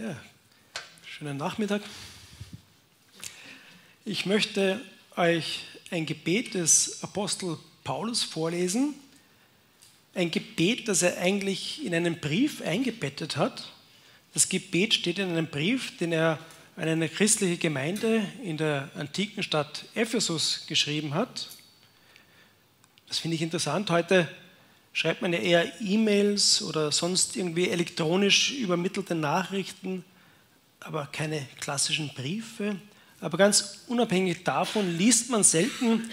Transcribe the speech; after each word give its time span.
Ja, 0.00 0.16
schönen 1.04 1.38
Nachmittag. 1.38 1.82
Ich 4.04 4.26
möchte 4.26 4.80
euch 5.16 5.64
ein 5.90 6.06
Gebet 6.06 6.54
des 6.54 7.02
Apostel 7.02 7.58
Paulus 7.82 8.22
vorlesen. 8.22 8.94
Ein 10.14 10.30
Gebet, 10.30 10.86
das 10.86 11.02
er 11.02 11.18
eigentlich 11.18 11.84
in 11.84 11.96
einen 11.96 12.20
Brief 12.20 12.62
eingebettet 12.62 13.36
hat. 13.36 13.72
Das 14.34 14.48
Gebet 14.48 14.94
steht 14.94 15.18
in 15.18 15.30
einem 15.30 15.48
Brief, 15.48 15.96
den 15.96 16.12
er 16.12 16.38
an 16.76 16.86
eine 16.86 17.08
christliche 17.08 17.56
Gemeinde 17.56 18.24
in 18.44 18.56
der 18.56 18.90
antiken 18.94 19.42
Stadt 19.42 19.84
Ephesus 19.96 20.64
geschrieben 20.68 21.14
hat. 21.14 21.48
Das 23.08 23.18
finde 23.18 23.34
ich 23.34 23.42
interessant. 23.42 23.90
Heute 23.90 24.28
schreibt 24.92 25.22
man 25.22 25.32
ja 25.32 25.38
eher 25.38 25.80
E-Mails 25.80 26.62
oder 26.62 26.90
sonst 26.92 27.36
irgendwie 27.36 27.68
elektronisch 27.68 28.52
übermittelte 28.52 29.14
Nachrichten, 29.14 30.04
aber 30.80 31.06
keine 31.06 31.46
klassischen 31.60 32.12
Briefe. 32.14 32.76
Aber 33.20 33.36
ganz 33.36 33.84
unabhängig 33.88 34.44
davon 34.44 34.96
liest 34.96 35.30
man 35.30 35.42
selten 35.42 36.10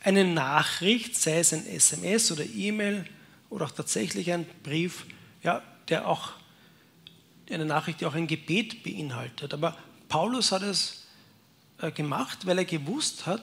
eine 0.00 0.24
Nachricht, 0.24 1.16
sei 1.16 1.40
es 1.40 1.52
ein 1.52 1.66
SMS 1.66 2.30
oder 2.30 2.44
E-Mail 2.44 3.04
oder 3.50 3.66
auch 3.66 3.72
tatsächlich 3.72 4.32
ein 4.32 4.46
Brief, 4.62 5.06
ja, 5.42 5.62
der 5.88 6.06
auch 6.06 6.32
eine 7.50 7.64
Nachricht, 7.64 8.00
die 8.00 8.06
auch 8.06 8.14
ein 8.14 8.26
Gebet 8.26 8.82
beinhaltet. 8.82 9.54
Aber 9.54 9.76
Paulus 10.08 10.52
hat 10.52 10.62
es 10.62 11.06
äh, 11.78 11.90
gemacht, 11.90 12.46
weil 12.46 12.58
er 12.58 12.64
gewusst 12.64 13.26
hat, 13.26 13.42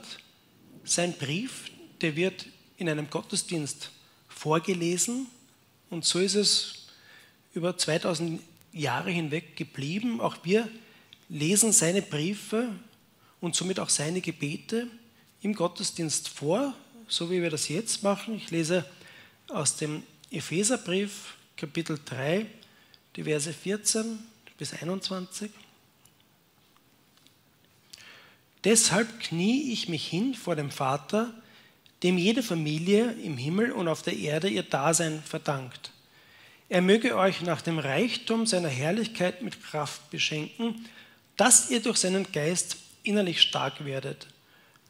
sein 0.84 1.14
Brief, 1.14 1.72
der 2.02 2.16
wird 2.16 2.48
in 2.78 2.90
einem 2.90 3.10
Gottesdienst 3.10 3.92
vorgelesen 4.44 5.28
und 5.90 6.04
so 6.04 6.20
ist 6.20 6.36
es 6.36 6.74
über 7.54 7.78
2000 7.78 8.42
Jahre 8.74 9.10
hinweg 9.10 9.56
geblieben. 9.56 10.20
Auch 10.20 10.36
wir 10.44 10.68
lesen 11.30 11.72
seine 11.72 12.02
Briefe 12.02 12.68
und 13.40 13.56
somit 13.56 13.80
auch 13.80 13.88
seine 13.88 14.20
Gebete 14.20 14.88
im 15.44 15.54
Gottesdienst 15.54 16.28
vor, 16.28 16.74
so 17.08 17.32
wie 17.32 17.42
wir 17.42 17.50
das 17.50 17.70
jetzt 17.70 18.04
machen. 18.04 18.36
Ich 18.36 18.52
lese 18.52 18.86
aus 19.48 19.78
dem 19.78 20.04
Epheserbrief, 20.30 21.38
Kapitel 21.56 21.98
3, 22.04 22.46
die 23.16 23.24
Verse 23.24 23.54
14 23.54 24.20
bis 24.58 24.74
21. 24.74 25.52
Deshalb 28.66 29.22
knie 29.22 29.72
ich 29.72 29.88
mich 29.88 30.06
hin 30.06 30.34
vor 30.34 30.58
dem 30.58 30.70
Vater, 30.70 31.34
dem 32.04 32.18
jede 32.18 32.44
Familie 32.44 33.14
im 33.24 33.38
Himmel 33.38 33.72
und 33.72 33.88
auf 33.88 34.02
der 34.02 34.18
Erde 34.18 34.50
ihr 34.50 34.64
Dasein 34.64 35.24
verdankt. 35.26 35.92
Er 36.70 36.82
möge 36.82 37.16
euch 37.16 37.42
nach 37.42 37.62
dem 37.62 37.80
Reichtum 37.80 38.46
seiner 38.46 38.70
Herrlichkeit 38.70 39.42
mit 39.42 39.64
Kraft 39.64 40.10
beschenken, 40.10 40.86
dass 41.38 41.70
ihr 41.70 41.82
durch 41.82 41.98
seinen 41.98 42.32
Geist 42.32 42.78
innerlich 43.04 43.42
stark 43.42 43.86
werdet, 43.86 44.28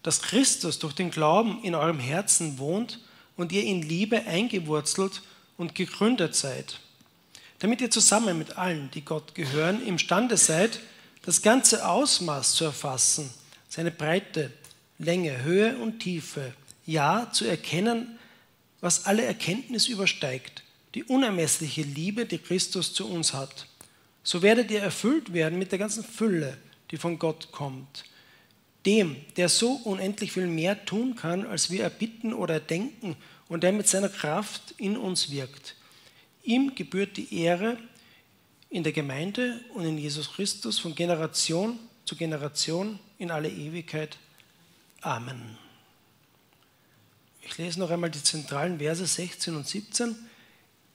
dass 0.02 0.22
Christus 0.22 0.80
durch 0.80 0.94
den 0.94 1.12
Glauben 1.12 1.64
in 1.64 1.76
eurem 1.76 2.00
Herzen 2.00 2.58
wohnt 2.58 3.00
und 3.38 3.52
ihr 3.52 3.64
in 3.64 3.82
Liebe 3.82 4.26
eingewurzelt 4.26 5.22
und 5.58 5.76
gegründet 5.76 6.36
seid, 6.36 6.80
damit 7.60 7.82
ihr 7.82 7.92
zusammen 7.92 8.38
mit 8.38 8.58
allen, 8.58 8.90
die 8.92 9.06
Gott 9.06 9.36
gehören, 9.36 9.86
imstande 9.86 10.38
seid, 10.38 10.80
das 11.24 11.42
ganze 11.42 11.88
Ausmaß 11.88 12.56
zu 12.56 12.66
erfassen, 12.66 13.30
seine 13.70 13.92
Breite, 13.92 14.52
Länge, 15.00 15.44
Höhe 15.44 15.78
und 15.78 16.00
Tiefe, 16.00 16.54
ja 16.86 17.30
zu 17.32 17.46
erkennen, 17.46 18.20
was 18.82 19.06
alle 19.06 19.24
Erkenntnis 19.24 19.88
übersteigt, 19.88 20.64
die 20.96 21.04
unermessliche 21.04 21.84
Liebe, 21.84 22.26
die 22.26 22.38
Christus 22.38 22.94
zu 22.94 23.10
uns 23.10 23.34
hat. 23.34 23.68
So 24.24 24.42
werdet 24.42 24.72
ihr 24.72 24.82
erfüllt 24.82 25.34
werden 25.34 25.60
mit 25.60 25.72
der 25.72 25.80
ganzen 25.80 26.04
Fülle, 26.04 26.58
die 26.92 26.98
von 26.98 27.20
Gott 27.20 27.52
kommt. 27.52 28.06
Dem, 28.86 29.16
der 29.38 29.48
so 29.48 29.74
unendlich 29.86 30.34
viel 30.34 30.48
mehr 30.48 30.86
tun 30.86 31.16
kann, 31.16 31.46
als 31.46 31.70
wir 31.70 31.84
erbitten 31.84 32.34
oder 32.34 32.60
denken 32.60 33.16
und 33.48 33.64
der 33.64 33.72
mit 33.72 33.88
seiner 33.88 34.10
Kraft 34.10 34.74
in 34.78 34.98
uns 34.98 35.32
wirkt. 35.32 35.76
Ihm 36.44 36.76
gebührt 36.76 37.16
die 37.16 37.34
Ehre 37.34 37.78
in 38.70 38.84
der 38.84 38.92
Gemeinde 38.92 39.62
und 39.74 39.86
in 39.86 39.98
Jesus 39.98 40.34
Christus 40.34 40.80
von 40.80 40.96
Generation 40.96 41.80
zu 42.06 42.16
Generation 42.18 43.00
in 43.18 43.32
alle 43.32 43.50
Ewigkeit. 43.50 44.18
Amen. 45.02 45.63
Ich 47.46 47.58
lese 47.58 47.80
noch 47.80 47.90
einmal 47.90 48.10
die 48.10 48.24
zentralen 48.24 48.80
Verse 48.80 49.06
16 49.06 49.56
und 49.56 49.68
17. 49.68 50.16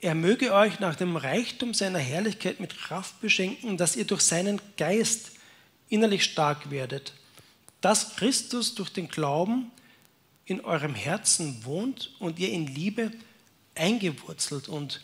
Er 0.01 0.15
möge 0.15 0.53
euch 0.53 0.79
nach 0.79 0.95
dem 0.95 1.15
Reichtum 1.15 1.73
seiner 1.73 1.99
Herrlichkeit 1.99 2.59
mit 2.59 2.77
Kraft 2.77 3.19
beschenken, 3.21 3.77
dass 3.77 3.95
ihr 3.95 4.05
durch 4.05 4.21
seinen 4.21 4.61
Geist 4.77 5.31
innerlich 5.89 6.23
stark 6.23 6.71
werdet, 6.71 7.13
dass 7.81 8.15
Christus 8.15 8.75
durch 8.75 8.89
den 8.89 9.09
Glauben 9.09 9.71
in 10.45 10.61
eurem 10.61 10.95
Herzen 10.95 11.63
wohnt 11.65 12.11
und 12.19 12.39
ihr 12.39 12.51
in 12.51 12.67
Liebe 12.67 13.11
eingewurzelt 13.75 14.69
und 14.69 15.01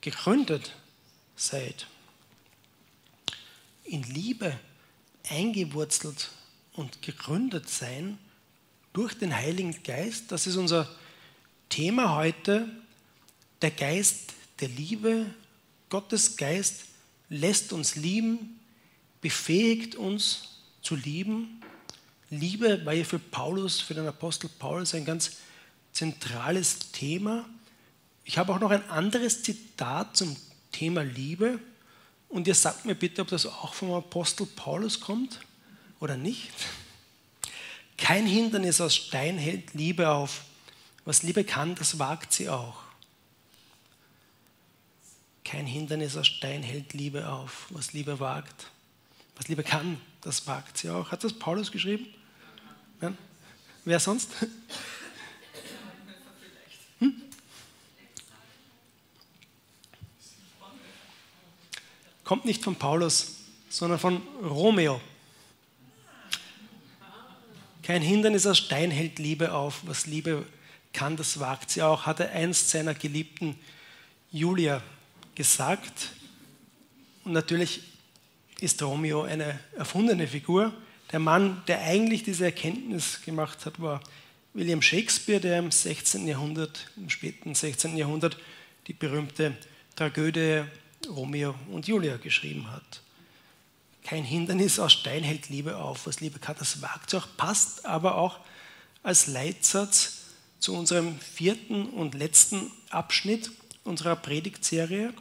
gegründet 0.00 0.72
seid. 1.36 1.86
In 3.84 4.02
Liebe 4.02 4.58
eingewurzelt 5.28 6.30
und 6.72 7.02
gegründet 7.02 7.68
sein 7.68 8.18
durch 8.98 9.14
den 9.14 9.32
Heiligen 9.32 9.80
Geist. 9.84 10.32
Das 10.32 10.48
ist 10.48 10.56
unser 10.56 10.88
Thema 11.68 12.16
heute. 12.16 12.68
Der 13.62 13.70
Geist 13.70 14.32
der 14.58 14.66
Liebe, 14.66 15.26
Gottes 15.88 16.36
Geist 16.36 16.86
lässt 17.28 17.72
uns 17.72 17.94
lieben, 17.94 18.58
befähigt 19.20 19.94
uns 19.94 20.62
zu 20.82 20.96
lieben. 20.96 21.62
Liebe 22.30 22.84
war 22.84 22.92
ja 22.92 23.04
für 23.04 23.20
Paulus, 23.20 23.78
für 23.78 23.94
den 23.94 24.04
Apostel 24.08 24.50
Paulus 24.58 24.92
ein 24.94 25.04
ganz 25.04 25.36
zentrales 25.92 26.90
Thema. 26.90 27.48
Ich 28.24 28.36
habe 28.36 28.52
auch 28.52 28.58
noch 28.58 28.72
ein 28.72 28.90
anderes 28.90 29.44
Zitat 29.44 30.16
zum 30.16 30.34
Thema 30.72 31.04
Liebe. 31.04 31.60
Und 32.28 32.48
ihr 32.48 32.54
sagt 32.56 32.84
mir 32.84 32.96
bitte, 32.96 33.22
ob 33.22 33.28
das 33.28 33.46
auch 33.46 33.74
vom 33.74 33.92
Apostel 33.92 34.44
Paulus 34.44 34.98
kommt 34.98 35.38
oder 36.00 36.16
nicht. 36.16 36.50
Kein 37.98 38.26
Hindernis 38.26 38.80
aus 38.80 38.96
Stein 38.96 39.36
hält 39.36 39.74
Liebe 39.74 40.08
auf. 40.08 40.44
Was 41.04 41.22
Liebe 41.22 41.44
kann, 41.44 41.74
das 41.74 41.98
wagt 41.98 42.32
sie 42.32 42.48
auch. 42.48 42.76
Kein 45.44 45.66
Hindernis 45.66 46.16
aus 46.16 46.26
Stein 46.26 46.62
hält 46.62 46.94
Liebe 46.94 47.28
auf. 47.28 47.66
Was 47.70 47.92
Liebe 47.92 48.20
wagt, 48.20 48.68
was 49.36 49.48
Liebe 49.48 49.62
kann, 49.62 50.00
das 50.20 50.46
wagt 50.46 50.78
sie 50.78 50.90
auch. 50.90 51.10
Hat 51.10 51.24
das 51.24 51.32
Paulus 51.32 51.72
geschrieben? 51.72 52.06
Nein? 53.00 53.16
Wer 53.84 54.00
sonst? 54.00 54.30
Hm? 56.98 57.14
Kommt 62.24 62.44
nicht 62.44 62.62
von 62.62 62.76
Paulus, 62.76 63.36
sondern 63.70 63.98
von 63.98 64.20
Romeo. 64.42 65.00
Kein 67.88 68.02
Hindernis 68.02 68.46
aus 68.46 68.58
Stein 68.58 68.90
hält 68.90 69.18
Liebe 69.18 69.54
auf. 69.54 69.80
Was 69.86 70.04
Liebe 70.04 70.44
kann, 70.92 71.16
das 71.16 71.40
wagt 71.40 71.70
sie 71.70 71.80
auch, 71.80 72.04
hat 72.04 72.20
er 72.20 72.32
einst 72.32 72.68
seiner 72.68 72.92
geliebten 72.92 73.58
Julia 74.30 74.82
gesagt. 75.34 76.10
Und 77.24 77.32
natürlich 77.32 77.80
ist 78.60 78.82
Romeo 78.82 79.22
eine 79.22 79.58
erfundene 79.74 80.26
Figur. 80.26 80.74
Der 81.12 81.18
Mann, 81.18 81.62
der 81.66 81.80
eigentlich 81.80 82.24
diese 82.24 82.44
Erkenntnis 82.44 83.22
gemacht 83.22 83.64
hat, 83.64 83.80
war 83.80 84.02
William 84.52 84.82
Shakespeare, 84.82 85.40
der 85.40 85.58
im 85.58 85.70
16. 85.70 86.28
Jahrhundert, 86.28 86.90
im 86.98 87.08
späten 87.08 87.54
16. 87.54 87.96
Jahrhundert, 87.96 88.36
die 88.86 88.92
berühmte 88.92 89.56
Tragödie 89.96 90.64
Romeo 91.08 91.54
und 91.72 91.88
Julia 91.88 92.18
geschrieben 92.18 92.70
hat. 92.70 93.00
Kein 94.08 94.24
Hindernis 94.24 94.78
aus 94.78 94.94
Stein 94.94 95.22
hält 95.22 95.50
Liebe 95.50 95.76
auf. 95.76 96.06
Was 96.06 96.20
Liebe 96.20 96.38
kann, 96.38 96.56
das 96.58 96.80
wagt 96.80 97.14
passt 97.36 97.84
aber 97.84 98.16
auch 98.16 98.40
als 99.02 99.26
Leitsatz 99.26 100.20
zu 100.60 100.74
unserem 100.74 101.20
vierten 101.20 101.90
und 101.90 102.14
letzten 102.14 102.70
Abschnitt 102.88 103.50
unserer 103.84 104.16
Predigtserie. 104.16 105.12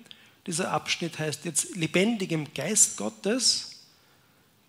Dieser 0.45 0.71
Abschnitt 0.71 1.19
heißt 1.19 1.43
jetzt 1.43 1.75
lebendigem 1.75 2.53
Geist 2.53 2.95
Gottes. 2.95 3.71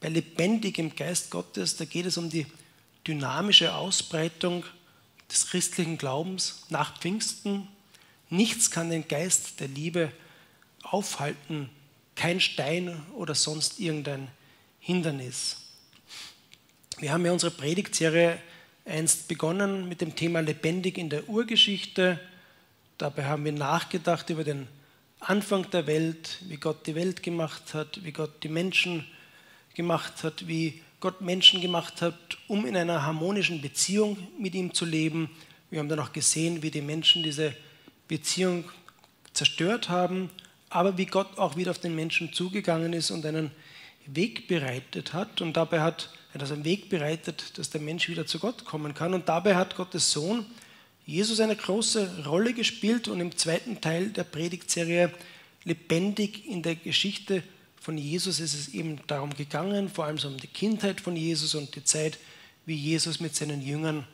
Bei 0.01 0.09
lebendigem 0.09 0.97
Geist 0.97 1.31
Gottes, 1.31 1.77
da 1.77 1.85
geht 1.85 2.07
es 2.07 2.19
um 2.19 2.29
die 2.29 2.47
dynamische 3.07 3.73
Ausbreitung 3.73 4.65
des 5.31 5.47
christlichen 5.47 5.97
Glaubens 5.97 6.65
nach 6.71 6.99
Pfingsten. 6.99 7.69
Nichts 8.31 8.73
kann 8.73 8.91
den 8.91 9.07
Geist 9.07 9.61
der 9.61 9.69
Liebe 9.69 10.11
aufhalten, 10.83 11.71
kein 12.19 12.41
Stein 12.41 13.01
oder 13.15 13.37
sonst 13.37 13.79
irgendein 13.79 14.27
Hindernis. 14.81 15.57
Wir 16.99 17.13
haben 17.13 17.25
ja 17.25 17.31
unsere 17.31 17.53
Predigtserie 17.53 18.41
einst 18.85 19.29
begonnen 19.29 19.89
mit 19.89 20.01
dem 20.01 20.17
Thema 20.17 20.41
lebendig 20.41 20.99
in 20.99 21.11
der 21.11 21.29
Urgeschichte. 21.29 22.19
Dabei 22.99 23.27
haben 23.27 23.45
wir 23.45 23.53
nachgedacht 23.53 24.31
über 24.31 24.43
den 24.43 24.67
Anfang 25.21 25.71
der 25.71 25.87
Welt, 25.87 26.39
wie 26.49 26.57
Gott 26.57 26.89
die 26.89 26.97
Welt 26.97 27.23
gemacht 27.23 27.73
hat, 27.73 28.03
wie 28.03 28.11
Gott 28.11 28.43
die 28.43 28.49
Menschen 28.49 29.07
gemacht 29.75 30.25
hat, 30.25 30.49
wie 30.49 30.83
Gott 30.99 31.21
Menschen 31.21 31.61
gemacht 31.61 32.03
hat, 32.03 32.37
um 32.49 32.67
in 32.67 32.77
einer 32.77 33.05
harmonischen 33.05 33.61
Beziehung 33.61 34.19
mit 34.41 34.57
ihm 34.57 34.75
zu 34.75 34.85
leben. 34.85 35.31
Wir 35.71 35.79
haben 35.79 35.89
dann 35.89 36.01
auch 36.01 36.13
gesehen, 36.13 36.63
wie 36.63 36.73
die 36.73 36.83
Menschen 36.83 37.23
diese 37.23 37.55
Beziehung 38.09 38.65
zerstört 39.35 39.89
haben, 39.89 40.31
aber 40.71 40.99
wie 40.99 41.07
Gott 41.07 41.39
auch 41.39 41.57
wieder 41.57 41.71
auf 41.71 41.79
den 41.79 41.95
Menschen 41.95 42.33
zugegangen 42.33 42.93
ist 42.93 43.11
und 43.11 43.25
einen 43.25 43.51
Weg 44.07 44.49
bereitet 44.49 45.13
hat. 45.13 45.41
Und 45.41 45.57
dabei 45.57 45.81
hat 45.81 46.11
er 46.33 46.39
das 46.39 46.53
einen 46.53 46.65
Weg 46.65 46.89
bereitet, 46.89 47.59
dass 47.59 47.71
der 47.71 47.81
Mensch 47.81 48.09
wieder 48.09 48.27
zu 48.27 48.39
Gott 48.39 48.65
kommen 48.65 48.95
kann. 48.95 49.15
Und 49.15 49.29
dabei 49.29 49.57
hat 49.57 49.77
Gottes 49.77 50.11
Sohn 50.11 50.47
Jesus 51.07 51.41
eine 51.41 51.57
große 51.57 52.25
Rolle 52.27 52.53
gespielt 52.53 53.09
und 53.09 53.21
im 53.21 53.37
zweiten 53.37 53.81
Teil 53.81 54.11
der 54.11 54.25
Predigtserie 54.25 55.11
lebendig 55.65 56.47
in 56.47 56.63
der 56.63 56.75
Geschichte 56.77 57.43
von 57.89 57.97
Jesus 57.97 58.39
ist 58.39 58.53
es 58.53 58.69
eben 58.75 59.01
darum 59.07 59.35
gegangen, 59.35 59.89
vor 59.89 60.05
allem 60.05 60.19
so 60.19 60.29
um 60.29 60.37
die 60.37 60.47
Kindheit 60.47 61.01
von 61.01 61.17
Jesus 61.17 61.55
und 61.55 61.75
die 61.75 61.85
Zeit, 61.85 62.19
wie 62.67 62.75
Jesus 62.75 63.19
mit 63.19 63.35
seinen 63.35 63.63
Jüngern 63.63 64.07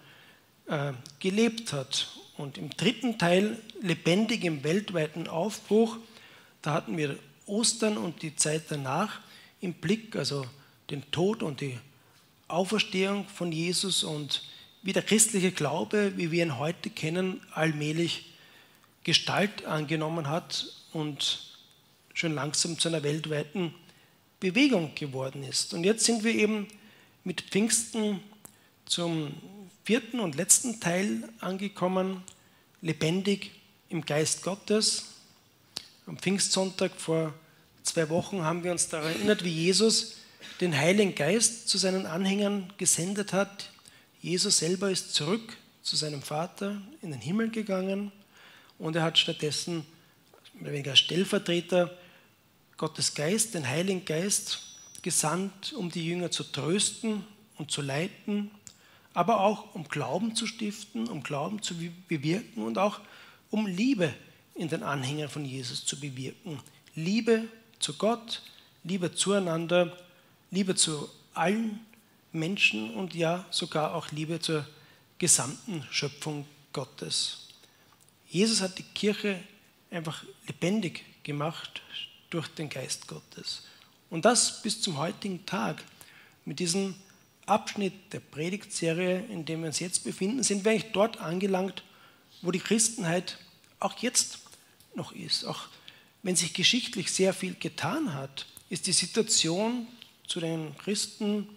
äh, 0.69 0.93
gelebt 1.19 1.73
hat. 1.73 2.09
Und 2.37 2.57
im 2.57 2.71
dritten 2.71 3.19
Teil, 3.19 3.59
lebendig 3.81 4.45
im 4.45 4.63
weltweiten 4.63 5.27
Aufbruch, 5.27 5.97
da 6.65 6.73
hatten 6.73 6.97
wir 6.97 7.19
Ostern 7.45 7.99
und 7.99 8.23
die 8.23 8.37
Zeit 8.37 8.65
danach 8.71 9.21
im 9.61 9.75
Blick, 9.75 10.17
also 10.17 10.47
den 10.91 11.11
Tod 11.11 11.43
und 11.43 11.61
die 11.61 11.79
Auferstehung 12.49 13.29
von 13.29 13.53
Jesus 13.53 14.03
und 14.03 14.43
wie 14.83 14.95
der 14.95 15.03
christliche 15.03 15.53
Glaube, 15.53 16.15
wie 16.17 16.31
wir 16.31 16.43
ihn 16.43 16.59
heute 16.59 16.89
kennen, 16.89 17.43
allmählich 17.53 18.33
Gestalt 19.03 19.67
angenommen 19.67 20.29
hat 20.29 20.73
und 20.95 21.51
schon 22.15 22.35
langsam 22.35 22.79
zu 22.79 22.89
einer 22.89 23.03
weltweiten 23.03 23.75
Bewegung 24.41 24.95
geworden 24.95 25.43
ist. 25.43 25.75
Und 25.75 25.85
jetzt 25.85 26.05
sind 26.05 26.25
wir 26.25 26.35
eben 26.35 26.69
mit 27.25 27.43
Pfingsten 27.43 28.21
zum 28.87 29.35
vierten 29.85 30.19
und 30.19 30.35
letzten 30.35 30.81
Teil 30.81 31.29
angekommen, 31.41 32.23
lebendig 32.81 33.51
im 33.91 34.07
Geist 34.07 34.43
Gottes. 34.43 35.14
Am 36.07 36.19
Pfingstsonntag 36.19 36.93
vor 37.01 37.33
zwei 37.83 38.11
Wochen 38.11 38.43
haben 38.43 38.63
wir 38.63 38.73
uns 38.73 38.89
daran 38.89 39.13
erinnert, 39.13 39.43
wie 39.43 39.49
Jesus 39.49 40.17
den 40.61 40.77
Heiligen 40.77 41.15
Geist 41.15 41.67
zu 41.71 41.79
seinen 41.79 42.05
Anhängern 42.05 42.71
gesendet 42.77 43.33
hat. 43.33 43.71
Jesus 44.21 44.59
selber 44.59 44.91
ist 44.91 45.15
zurück 45.15 45.57
zu 45.81 45.97
seinem 45.97 46.21
Vater 46.21 46.83
in 47.01 47.11
den 47.11 47.21
Himmel 47.23 47.51
gegangen 47.51 48.13
und 48.79 48.97
er 48.97 49.03
hat 49.03 49.17
stattdessen, 49.17 49.87
mehr 50.53 50.65
oder 50.65 50.73
weniger 50.73 50.95
Stellvertreter, 50.95 51.97
Gottes 52.77 53.15
Geist, 53.15 53.55
den 53.55 53.67
Heiligen 53.67 54.05
Geist, 54.05 54.61
gesandt, 55.01 55.73
um 55.73 55.91
die 55.91 56.05
Jünger 56.05 56.31
zu 56.31 56.45
trösten 56.45 57.25
und 57.57 57.71
zu 57.71 57.81
leiten, 57.81 58.51
aber 59.15 59.41
auch 59.41 59.75
um 59.75 59.89
Glauben 59.89 60.37
zu 60.37 60.47
stiften, 60.47 61.09
um 61.09 61.23
Glauben 61.23 61.63
zu 61.63 61.75
bewirken 62.09 62.63
und 62.63 62.77
auch 62.77 63.01
um 63.51 63.67
Liebe 63.67 64.13
in 64.55 64.69
den 64.69 64.83
Anhängern 64.83 65.29
von 65.29 65.45
Jesus 65.45 65.85
zu 65.85 65.99
bewirken. 65.99 66.61
Liebe 66.95 67.49
zu 67.79 67.95
Gott, 67.95 68.43
Liebe 68.85 69.15
zueinander 69.15 69.97
Liebe 70.55 70.77
zu 70.77 71.11
allen 71.33 71.81
Menschen 72.31 72.95
und 72.95 73.13
ja 73.13 73.45
sogar 73.51 73.93
auch 73.93 74.13
Liebe 74.13 74.39
zur 74.39 74.65
gesamten 75.19 75.85
Schöpfung 75.91 76.47
Gottes. 76.73 77.49
Jesus 78.29 78.61
hat 78.61 78.79
die 78.79 78.85
Kirche 78.85 79.41
einfach 79.91 80.25
lebendig 80.47 81.05
gemacht 81.25 81.83
durch 82.31 82.47
den 82.49 82.69
Geist 82.69 83.09
Gottes. 83.09 83.65
Und 84.11 84.25
das 84.25 84.63
bis 84.63 84.81
zum 84.81 84.97
heutigen 84.99 85.45
Tag. 85.45 85.83
Mit 86.45 86.61
diesem 86.61 86.95
Abschnitt 87.47 88.13
der 88.13 88.21
Predigtserie, 88.21 89.25
in 89.25 89.45
dem 89.45 89.63
wir 89.63 89.67
uns 89.67 89.81
jetzt 89.81 90.05
befinden, 90.05 90.45
sind 90.45 90.65
wir 90.65 90.71
eigentlich 90.71 90.93
dort 90.93 91.19
angelangt, 91.19 91.83
wo 92.43 92.53
die 92.53 92.61
Christenheit 92.61 93.39
auch 93.81 93.99
jetzt 93.99 94.44
noch 94.97 95.13
ist. 95.13 95.45
Auch 95.45 95.69
wenn 96.23 96.37
sich 96.37 96.55
geschichtlich 96.55 97.13
sehr 97.13 97.33
viel 97.33 97.55
getan 97.55 98.15
hat, 98.15 98.47
ist 98.71 98.87
die 98.87 98.93
Situation 98.93 99.87
zu 100.27 100.41
den 100.41 100.77
Christen 100.79 101.49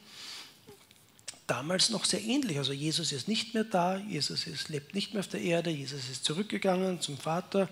damals 1.47 1.89
noch 1.89 2.05
sehr 2.05 2.21
ähnlich. 2.21 2.57
Also 2.57 2.73
Jesus 2.73 3.11
ist 3.11 3.27
nicht 3.27 3.53
mehr 3.53 3.63
da, 3.63 3.97
Jesus 3.97 4.45
ist, 4.45 4.69
lebt 4.69 4.93
nicht 4.93 5.13
mehr 5.13 5.21
auf 5.21 5.27
der 5.27 5.41
Erde, 5.41 5.69
Jesus 5.69 6.09
ist 6.09 6.25
zurückgegangen 6.25 7.01
zum 7.01 7.17
Vater, 7.17 7.69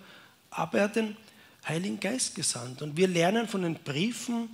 aber 0.50 0.80
er 0.80 0.84
hat 0.86 0.96
den 0.96 1.18
Heiligen 1.68 2.00
Geist 2.00 2.36
gesandt. 2.36 2.82
Und 2.82 2.96
wir 2.96 3.08
lernen 3.08 3.48
von 3.48 3.64
den 3.64 3.76
Briefen 3.76 4.50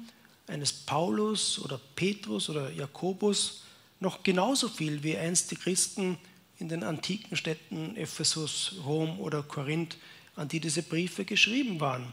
eines 0.48 0.74
Paulus 0.74 1.60
oder 1.60 1.80
Petrus 1.96 2.50
oder 2.50 2.72
Jakobus 2.72 3.64
noch 4.00 4.24
genauso 4.24 4.68
viel 4.68 5.04
wie 5.04 5.16
einst 5.16 5.52
die 5.52 5.56
Christen 5.56 6.18
in 6.57 6.69
den 6.69 6.84
antiken 6.84 7.38
Städten 7.38 7.96
Ephesus, 7.96 8.74
Rom 8.84 9.19
oder 9.19 9.44
Korinth, 9.44 9.98
an 10.36 10.48
die 10.48 10.60
diese 10.60 10.83
Briefe 10.83 11.25
geschrieben 11.25 11.80
waren. 11.80 12.12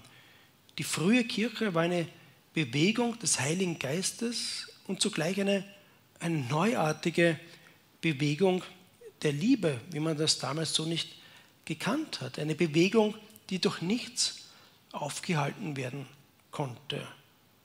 Die 0.78 0.84
frühe 0.84 1.24
Kirche 1.24 1.74
war 1.74 1.82
eine 1.82 2.06
Bewegung 2.54 3.18
des 3.18 3.40
Heiligen 3.40 3.78
Geistes 3.78 4.68
und 4.86 5.00
zugleich 5.00 5.40
eine, 5.40 5.64
eine 6.20 6.38
neuartige 6.38 7.38
Bewegung 8.00 8.62
der 9.22 9.32
Liebe, 9.32 9.80
wie 9.90 10.00
man 10.00 10.16
das 10.16 10.38
damals 10.38 10.74
so 10.74 10.84
nicht 10.84 11.16
gekannt 11.64 12.20
hat. 12.20 12.38
Eine 12.38 12.54
Bewegung, 12.54 13.14
die 13.50 13.60
durch 13.60 13.82
nichts 13.82 14.48
aufgehalten 14.92 15.76
werden 15.76 16.06
konnte 16.50 17.06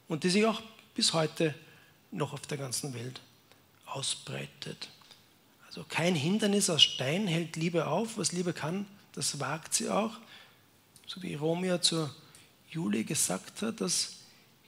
und 0.07 0.23
die 0.23 0.29
sich 0.29 0.45
auch 0.45 0.61
bis 0.95 1.13
heute 1.13 1.55
noch 2.11 2.33
auf 2.33 2.41
der 2.41 2.57
ganzen 2.57 2.93
Welt 2.93 3.21
ausbreitet. 3.85 4.89
Also 5.67 5.83
kein 5.87 6.13
Hindernis 6.13 6.69
aus 6.69 6.83
Stein 6.83 7.27
hält 7.27 7.55
Liebe 7.55 7.87
auf. 7.87 8.17
Was 8.17 8.31
Liebe 8.31 8.53
kann, 8.53 8.85
das 9.13 9.39
wagt 9.39 9.73
sie 9.73 9.89
auch. 9.89 10.17
So 11.07 11.21
wie 11.21 11.35
Romeo 11.35 11.77
zur 11.79 12.13
Julie 12.69 13.03
gesagt 13.03 13.61
hat, 13.61 13.81
dass 13.81 14.17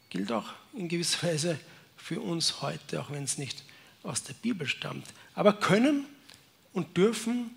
gilt 0.09 0.31
auch 0.31 0.47
in 0.73 0.87
gewisser 0.87 1.27
Weise 1.27 1.59
für 1.97 2.21
uns 2.21 2.61
heute, 2.61 3.01
auch 3.01 3.11
wenn 3.11 3.23
es 3.23 3.37
nicht 3.37 3.63
aus 4.03 4.23
der 4.23 4.33
Bibel 4.33 4.67
stammt. 4.67 5.07
Aber 5.33 5.53
können 5.53 6.05
und 6.73 6.95
dürfen 6.95 7.51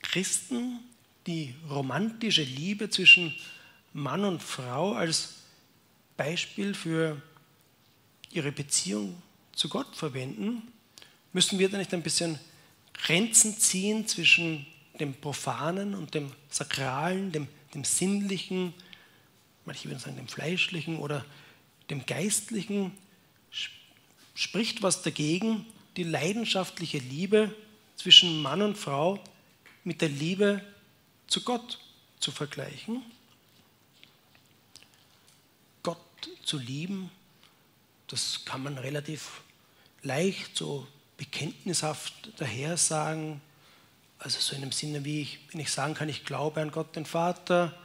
Christen 0.00 0.80
die 1.26 1.54
romantische 1.68 2.42
Liebe 2.42 2.90
zwischen 2.90 3.34
Mann 3.92 4.24
und 4.24 4.42
Frau 4.42 4.94
als 4.94 5.34
Beispiel 6.16 6.74
für 6.74 7.20
ihre 8.32 8.50
Beziehung 8.50 9.20
zu 9.54 9.68
Gott 9.68 9.94
verwenden? 9.94 10.62
Müssen 11.32 11.58
wir 11.58 11.68
da 11.68 11.78
nicht 11.78 11.94
ein 11.94 12.02
bisschen 12.02 12.38
Grenzen 12.94 13.58
ziehen 13.58 14.08
zwischen 14.08 14.66
dem 14.98 15.14
Profanen 15.14 15.94
und 15.94 16.14
dem 16.14 16.32
Sakralen, 16.50 17.32
dem, 17.32 17.48
dem 17.74 17.84
Sinnlichen, 17.84 18.74
manche 19.64 19.88
würden 19.88 19.98
sagen 19.98 20.16
dem 20.16 20.28
Fleischlichen 20.28 20.98
oder 20.98 21.24
dem 21.90 22.06
Geistlichen 22.06 22.92
spricht 24.34 24.82
was 24.82 25.02
dagegen, 25.02 25.66
die 25.96 26.04
leidenschaftliche 26.04 26.98
Liebe 26.98 27.54
zwischen 27.96 28.40
Mann 28.40 28.62
und 28.62 28.78
Frau 28.78 29.22
mit 29.84 30.00
der 30.00 30.08
Liebe 30.08 30.62
zu 31.26 31.42
Gott 31.42 31.78
zu 32.18 32.30
vergleichen. 32.30 33.02
Gott 35.82 35.98
zu 36.44 36.58
lieben, 36.58 37.10
das 38.06 38.44
kann 38.44 38.62
man 38.62 38.78
relativ 38.78 39.42
leicht, 40.02 40.56
so 40.56 40.86
bekenntnishaft 41.16 42.12
daher 42.38 42.76
sagen. 42.76 43.40
Also 44.22 44.38
so 44.38 44.54
in 44.54 44.60
dem 44.60 44.70
Sinne, 44.70 45.04
wie 45.04 45.22
ich, 45.22 45.40
wenn 45.50 45.60
ich 45.60 45.72
sagen 45.72 45.94
kann, 45.94 46.08
ich 46.08 46.24
glaube 46.24 46.60
an 46.60 46.70
Gott 46.70 46.94
den 46.94 47.06
Vater, 47.06 47.76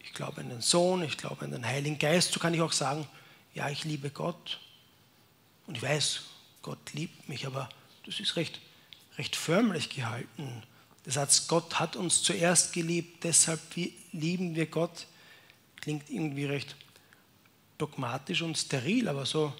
ich 0.00 0.14
glaube 0.14 0.40
an 0.40 0.48
den 0.48 0.62
Sohn, 0.62 1.02
ich 1.02 1.18
glaube 1.18 1.44
an 1.44 1.50
den 1.50 1.66
Heiligen 1.66 1.98
Geist, 1.98 2.32
so 2.32 2.40
kann 2.40 2.54
ich 2.54 2.62
auch 2.62 2.72
sagen, 2.72 3.06
ja, 3.52 3.68
ich 3.68 3.84
liebe 3.84 4.08
Gott 4.08 4.58
und 5.66 5.76
ich 5.76 5.82
weiß, 5.82 6.22
Gott 6.62 6.78
liebt 6.94 7.28
mich, 7.28 7.46
aber 7.46 7.68
das 8.06 8.20
ist 8.20 8.36
recht, 8.36 8.58
recht 9.18 9.36
förmlich 9.36 9.90
gehalten. 9.90 10.62
Der 11.04 11.12
Satz, 11.12 11.46
Gott 11.46 11.78
hat 11.78 11.94
uns 11.94 12.22
zuerst 12.22 12.72
geliebt, 12.72 13.22
deshalb 13.24 13.60
lieben 14.12 14.54
wir 14.54 14.66
Gott, 14.66 15.06
klingt 15.82 16.08
irgendwie 16.08 16.46
recht 16.46 16.74
dogmatisch 17.76 18.40
und 18.40 18.56
steril, 18.56 19.08
aber 19.08 19.26
so, 19.26 19.52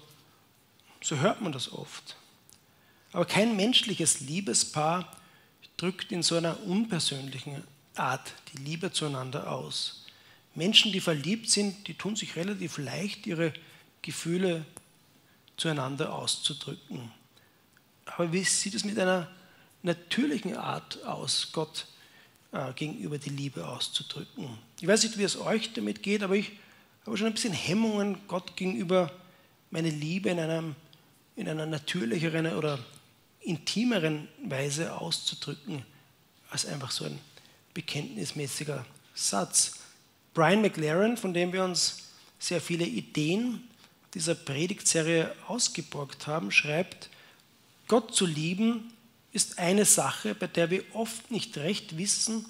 so 0.99 1.17
hört 1.17 1.41
man 1.41 1.51
das 1.51 1.71
oft. 1.71 2.15
Aber 3.11 3.25
kein 3.25 3.55
menschliches 3.55 4.21
Liebespaar 4.21 5.15
drückt 5.77 6.11
in 6.11 6.23
so 6.23 6.35
einer 6.35 6.61
unpersönlichen 6.63 7.63
Art 7.95 8.33
die 8.53 8.57
Liebe 8.63 8.91
zueinander 8.91 9.51
aus. 9.51 10.05
Menschen, 10.55 10.91
die 10.91 10.99
verliebt 10.99 11.49
sind, 11.49 11.87
die 11.87 11.93
tun 11.93 12.15
sich 12.15 12.35
relativ 12.35 12.77
leicht, 12.77 13.27
ihre 13.27 13.53
Gefühle 14.01 14.65
zueinander 15.55 16.13
auszudrücken. 16.13 17.11
Aber 18.05 18.31
wie 18.33 18.43
sieht 18.43 18.73
es 18.73 18.83
mit 18.83 18.97
einer 18.97 19.29
natürlichen 19.83 20.55
Art 20.55 21.03
aus? 21.03 21.49
Gott 21.51 21.85
äh, 22.51 22.73
gegenüber 22.73 23.17
die 23.17 23.29
Liebe 23.29 23.67
auszudrücken. 23.67 24.57
Ich 24.79 24.87
weiß 24.87 25.03
nicht, 25.03 25.17
wie 25.17 25.23
es 25.23 25.39
euch 25.39 25.73
damit 25.73 26.01
geht, 26.01 26.23
aber 26.23 26.35
ich 26.35 26.53
habe 27.05 27.17
schon 27.17 27.27
ein 27.27 27.33
bisschen 27.33 27.53
Hemmungen, 27.53 28.17
Gott 28.27 28.55
gegenüber 28.55 29.11
meine 29.69 29.89
Liebe 29.89 30.29
in, 30.29 30.39
einem, 30.39 30.75
in 31.35 31.47
einer 31.49 31.65
natürlicheren 31.65 32.47
oder 32.55 32.79
intimeren 33.47 34.27
Weise 34.43 34.93
auszudrücken, 34.95 35.83
als 36.49 36.65
einfach 36.65 36.91
so 36.91 37.05
ein 37.05 37.19
bekenntnismäßiger 37.73 38.85
Satz. 39.15 39.79
Brian 40.33 40.61
McLaren, 40.61 41.17
von 41.17 41.33
dem 41.33 41.53
wir 41.53 41.63
uns 41.63 42.09
sehr 42.39 42.61
viele 42.61 42.85
Ideen 42.85 43.67
dieser 44.13 44.35
Predigtserie 44.35 45.33
ausgeborgt 45.47 46.27
haben, 46.27 46.51
schreibt, 46.51 47.09
Gott 47.87 48.13
zu 48.13 48.25
lieben 48.25 48.93
ist 49.31 49.59
eine 49.59 49.85
Sache, 49.85 50.35
bei 50.35 50.47
der 50.47 50.69
wir 50.69 50.83
oft 50.93 51.31
nicht 51.31 51.57
recht 51.57 51.97
wissen, 51.97 52.45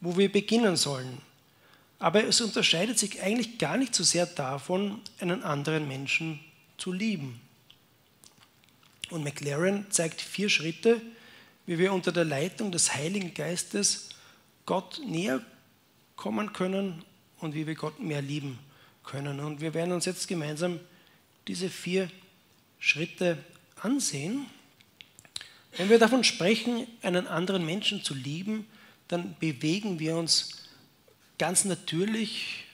wo 0.00 0.16
wir 0.16 0.30
beginnen 0.30 0.76
sollen. 0.76 1.18
Aber 1.98 2.24
es 2.24 2.40
unterscheidet 2.40 2.98
sich 2.98 3.22
eigentlich 3.22 3.58
gar 3.58 3.76
nicht 3.76 3.94
so 3.94 4.02
sehr 4.02 4.26
davon, 4.26 5.00
einen 5.20 5.44
anderen 5.44 5.86
Menschen 5.86 6.40
zu 6.76 6.92
lieben. 6.92 7.40
Und 9.12 9.24
McLaren 9.24 9.86
zeigt 9.90 10.22
vier 10.22 10.48
Schritte, 10.48 10.98
wie 11.66 11.78
wir 11.78 11.92
unter 11.92 12.12
der 12.12 12.24
Leitung 12.24 12.72
des 12.72 12.94
Heiligen 12.94 13.34
Geistes 13.34 14.08
Gott 14.64 15.02
näher 15.06 15.44
kommen 16.16 16.54
können 16.54 17.04
und 17.38 17.54
wie 17.54 17.66
wir 17.66 17.74
Gott 17.74 18.00
mehr 18.00 18.22
lieben 18.22 18.58
können. 19.04 19.40
Und 19.40 19.60
wir 19.60 19.74
werden 19.74 19.92
uns 19.92 20.06
jetzt 20.06 20.28
gemeinsam 20.28 20.80
diese 21.46 21.68
vier 21.68 22.10
Schritte 22.78 23.36
ansehen. 23.76 24.46
Wenn 25.76 25.90
wir 25.90 25.98
davon 25.98 26.24
sprechen, 26.24 26.86
einen 27.02 27.26
anderen 27.26 27.66
Menschen 27.66 28.02
zu 28.02 28.14
lieben, 28.14 28.66
dann 29.08 29.36
bewegen 29.38 29.98
wir 29.98 30.16
uns 30.16 30.68
ganz 31.38 31.66
natürlich 31.66 32.64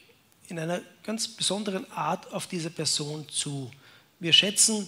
in 0.46 0.60
einer 0.60 0.82
ganz 1.02 1.26
besonderen 1.26 1.90
Art 1.90 2.32
auf 2.32 2.46
diese 2.46 2.70
Person 2.70 3.28
zu. 3.28 3.72
Wir 4.20 4.32
schätzen 4.32 4.86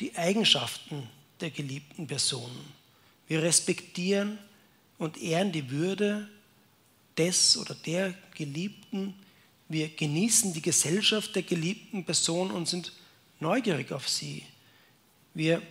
die 0.00 0.16
Eigenschaften 0.16 1.08
der 1.40 1.50
geliebten 1.50 2.06
Person. 2.06 2.50
Wir 3.26 3.42
respektieren 3.42 4.38
und 4.98 5.20
ehren 5.20 5.52
die 5.52 5.70
Würde 5.70 6.28
des 7.16 7.56
oder 7.56 7.74
der 7.74 8.14
Geliebten. 8.34 9.14
Wir 9.68 9.88
genießen 9.88 10.52
die 10.52 10.62
Gesellschaft 10.62 11.34
der 11.34 11.42
geliebten 11.42 12.04
Person 12.04 12.50
und 12.50 12.68
sind 12.68 12.92
neugierig 13.40 13.92
auf 13.92 14.08
sie. 14.08 14.44
Wir 15.34 15.62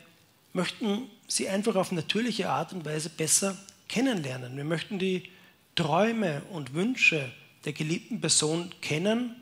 möchten 0.54 1.10
sie 1.28 1.50
einfach 1.50 1.76
auf 1.76 1.92
natürliche 1.92 2.50
Art 2.50 2.74
und 2.74 2.86
Weise 2.86 3.10
besser 3.10 3.58
kennenlernen. 3.88 4.56
Wir 4.56 4.64
möchten 4.64 5.00
die 5.00 5.30
Träume 5.76 6.42
und 6.52 6.74
Wünsche 6.74 7.32
der 7.66 7.74
geliebten 7.74 8.22
Person 8.22 8.72
kennen 8.82 9.36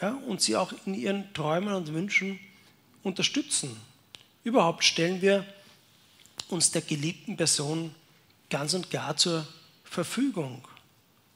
ja, 0.00 0.14
und 0.26 0.40
sie 0.40 0.56
auch 0.56 0.72
in 0.86 0.94
ihren 0.94 1.32
Träumen 1.34 1.74
und 1.74 1.92
Wünschen 1.92 2.38
unterstützen. 3.02 3.76
Überhaupt 4.44 4.84
stellen 4.84 5.20
wir 5.20 5.44
uns 6.48 6.70
der 6.70 6.82
geliebten 6.82 7.36
Person 7.36 7.94
ganz 8.48 8.74
und 8.74 8.90
gar 8.90 9.16
zur 9.16 9.46
Verfügung. 9.84 10.66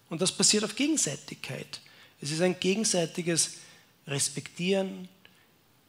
Und 0.09 0.23
das 0.23 0.33
passiert 0.33 0.65
auf 0.65 0.75
Gegenseitigkeit. 0.75 1.81
Es 2.21 2.31
ist 2.31 2.41
ein 2.41 2.59
gegenseitiges 2.59 3.57
Respektieren, 4.07 5.09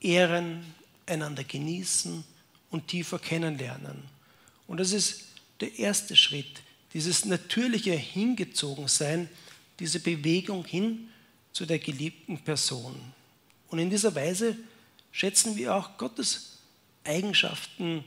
Ehren, 0.02 0.74
einander 1.06 1.44
genießen 1.44 2.24
und 2.70 2.88
tiefer 2.88 3.20
kennenlernen. 3.20 4.04
Und 4.68 4.80
das 4.80 4.92
ist 4.92 5.24
der 5.62 5.78
erste 5.78 6.16
Schritt, 6.16 6.62
dieses 6.94 7.26
natürliche 7.26 7.94
Hingezogensein, 7.94 9.30
diese 9.80 10.00
Bewegung 10.00 10.66
hin 10.66 11.10
zu 11.52 11.66
der 11.66 11.80
geliebten 11.80 12.40
Person. 12.40 12.96
Und 13.70 13.80
in 13.80 13.90
dieser 13.90 14.16
Weise 14.16 14.58
schätzen 15.12 15.56
wir 15.56 15.76
auch 15.76 15.98
Gottes 15.98 16.55
Eigenschaften, 17.06 18.04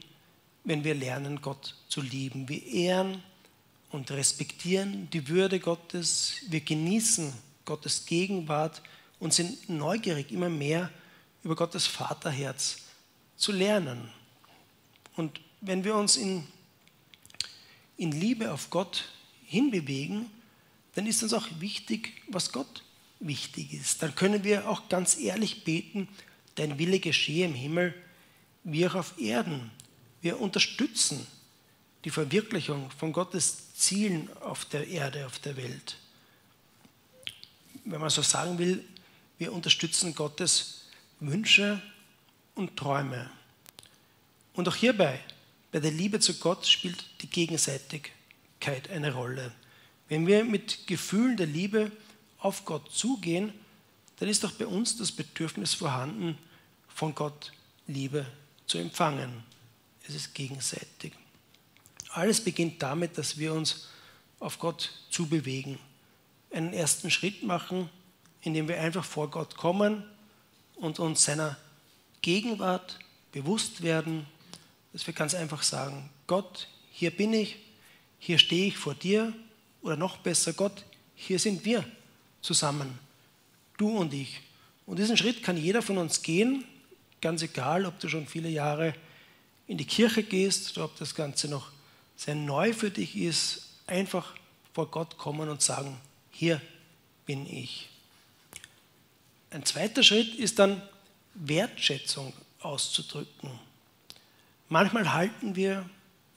wenn 0.65 0.85
wir 0.85 0.95
lernen, 0.95 1.41
Gott 1.41 1.75
zu 1.89 2.01
lieben. 2.01 2.49
Wir 2.49 2.65
ehren 2.67 3.23
und 3.91 4.11
respektieren 4.11 5.09
die 5.11 5.29
Würde 5.29 5.61
Gottes, 5.61 6.37
wir 6.49 6.61
genießen 6.61 7.33
Gottes 7.65 8.07
Gegenwart 8.07 8.83
und 9.19 9.33
sind 9.33 9.69
neugierig, 9.69 10.31
immer 10.31 10.49
mehr 10.49 10.91
über 11.43 11.57
Gottes 11.57 11.87
Vaterherz 11.87 12.79
zu 13.37 13.53
lernen. 13.53 14.11
Und 15.17 15.41
wenn 15.61 15.85
wir 15.85 15.95
uns 15.95 16.17
in, 16.17 16.47
in 17.97 18.13
Liebe 18.13 18.53
auf 18.53 18.71
Gott 18.71 19.05
hinbewegen, 19.45 20.27
dann 20.95 21.07
ist 21.07 21.23
uns 21.23 21.33
auch 21.33 21.47
wichtig, 21.59 22.23
was 22.29 22.53
Gott 22.53 22.83
wichtig 23.21 23.73
ist. 23.73 24.03
Dann 24.03 24.15
können 24.15 24.45
wir 24.45 24.69
auch 24.69 24.89
ganz 24.89 25.19
ehrlich 25.19 25.65
beten, 25.65 26.09
dein 26.57 26.79
Wille 26.79 27.01
geschehe 27.01 27.47
im 27.47 27.55
Himmel 27.55 27.95
wie 28.73 28.87
auch 28.87 28.95
auf 28.95 29.19
Erden. 29.19 29.71
Wir 30.21 30.41
unterstützen 30.41 31.27
die 32.05 32.11
Verwirklichung 32.11 32.91
von 32.91 33.13
Gottes 33.13 33.75
Zielen 33.75 34.29
auf 34.41 34.65
der 34.67 34.87
Erde, 34.87 35.27
auf 35.27 35.39
der 35.39 35.57
Welt. 35.57 35.97
Wenn 37.85 38.01
man 38.01 38.11
so 38.11 38.23
sagen 38.23 38.59
will, 38.59 38.85
wir 39.39 39.53
unterstützen 39.53 40.15
Gottes 40.15 40.85
Wünsche 41.21 41.81
und 42.55 42.77
Träume. 42.77 43.31
Und 44.53 44.69
auch 44.69 44.77
hierbei, 44.77 45.21
bei 45.73 45.81
der 45.81 45.91
Liebe 45.91 46.21
zu 46.21 46.35
Gott, 46.35 46.67
spielt 46.67 47.05
die 47.23 47.31
Gegenseitigkeit 47.31 48.91
eine 48.91 49.13
Rolle. 49.13 49.53
Wenn 50.09 50.27
wir 50.27 50.45
mit 50.45 50.87
Gefühlen 50.87 51.37
der 51.37 51.47
Liebe 51.47 51.93
auf 52.39 52.65
Gott 52.65 52.91
zugehen, 52.93 53.53
dann 54.19 54.29
ist 54.29 54.45
auch 54.45 54.53
bei 54.53 54.67
uns 54.67 54.97
das 54.97 55.13
Bedürfnis 55.13 55.75
vorhanden, 55.75 56.37
von 56.89 57.15
Gott 57.15 57.53
Liebe 57.87 58.27
zu 58.69 58.79
empfangen. 58.79 59.43
Es 60.07 60.15
ist 60.15 60.35
gegenseitig. 60.35 61.13
Alles 62.11 62.43
beginnt 62.43 62.81
damit, 62.83 63.19
dass 63.19 63.39
wir 63.39 63.53
uns 63.53 63.89
auf 64.39 64.59
Gott 64.59 64.93
zubewegen, 65.11 65.79
einen 66.51 66.73
ersten 66.73 67.11
Schritt 67.11 67.43
machen, 67.43 67.91
indem 68.43 68.69
wir 68.69 68.81
einfach 68.81 69.05
vor 69.05 69.31
Gott 69.31 69.57
kommen 69.57 70.05
und 70.77 70.99
uns 71.01 71.25
seiner 71.25 71.57
Gegenwart 72.23 72.99
bewusst 73.33 73.83
werden, 73.83 74.27
dass 74.93 75.07
wir 75.07 75.15
ganz 75.15 75.35
einfach 75.35 75.63
sagen, 75.63 76.09
Gott, 76.27 76.69
hier 76.91 77.11
bin 77.11 77.33
ich, 77.35 77.57
hier 78.19 78.39
stehe 78.39 78.69
ich 78.69 78.79
vor 78.79 78.95
dir 78.95 79.33
oder 79.83 79.97
noch 79.97 80.19
besser, 80.19 80.53
Gott, 80.53 80.85
hier 81.15 81.39
sind 81.39 81.65
wir 81.65 81.85
zusammen, 82.41 82.99
du 83.77 83.91
und 83.91 84.15
ich. 84.15 84.41
Und 84.87 84.99
diesen 84.99 85.17
Schritt 85.17 85.43
kann 85.43 85.57
jeder 85.57 85.83
von 85.83 85.99
uns 85.99 86.23
gehen, 86.23 86.65
Ganz 87.21 87.43
egal, 87.43 87.87
ob 87.87 87.99
du 88.01 88.09
schon 88.09 88.27
viele 88.27 88.49
Jahre 88.49 88.95
in 89.67 89.79
die 89.79 89.87
Kirche 89.87 90.23
gehst 90.23 90.77
oder 90.77 90.87
ob 90.87 90.97
das 90.99 91.15
Ganze 91.15 91.49
noch 91.49 91.71
sehr 92.17 92.35
neu 92.35 92.73
für 92.73 92.91
dich 92.91 93.17
ist, 93.17 93.69
einfach 93.87 94.35
vor 94.73 94.91
Gott 94.91 95.19
kommen 95.19 95.49
und 95.49 95.63
sagen, 95.63 95.99
hier 96.31 96.61
bin 97.27 97.47
ich. 97.47 97.89
Ein 99.51 99.65
zweiter 99.65 100.03
Schritt 100.03 100.35
ist 100.35 100.59
dann 100.59 100.83
Wertschätzung 101.35 102.33
auszudrücken. 102.61 103.51
Manchmal 104.69 105.13
halten 105.13 105.57
wir 105.57 105.89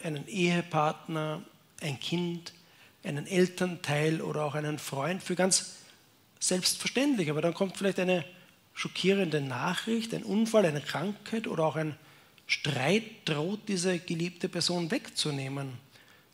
einen 0.04 0.28
Ehepartner, 0.28 1.44
ein 1.82 2.00
Kind, 2.00 2.54
einen 3.04 3.28
Elternteil 3.28 4.22
oder 4.22 4.46
auch 4.46 4.56
einen 4.56 4.80
Freund 4.80 5.22
für 5.22 5.36
ganz 5.36 5.78
selbstverständlich, 6.40 7.30
aber 7.30 7.42
dann 7.42 7.54
kommt 7.54 7.78
vielleicht 7.78 8.00
eine 8.00 8.26
schockierende 8.74 9.42
Nachricht, 9.42 10.14
ein 10.14 10.24
Unfall, 10.24 10.66
eine 10.66 10.82
Krankheit 10.82 11.48
oder 11.48 11.66
auch 11.66 11.76
ein 11.76 11.96
Streit 12.48 13.04
droht 13.26 13.62
diese 13.68 14.00
geliebte 14.00 14.50
Person 14.50 14.92
wegzunehmen. 14.92 15.72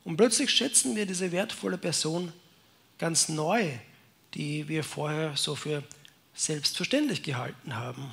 Und 0.04 0.18
plötzlich 0.18 0.50
schätzen 0.50 0.96
wir 0.96 1.06
diese 1.06 1.32
wertvolle 1.32 1.78
Person 1.78 2.32
ganz 2.98 3.30
neu, 3.30 3.72
die 4.34 4.68
wir 4.68 4.84
vorher 4.84 5.36
so 5.36 5.56
für 5.56 5.84
selbstverständlich 6.34 7.24
gehalten 7.24 7.76
haben. 7.76 8.12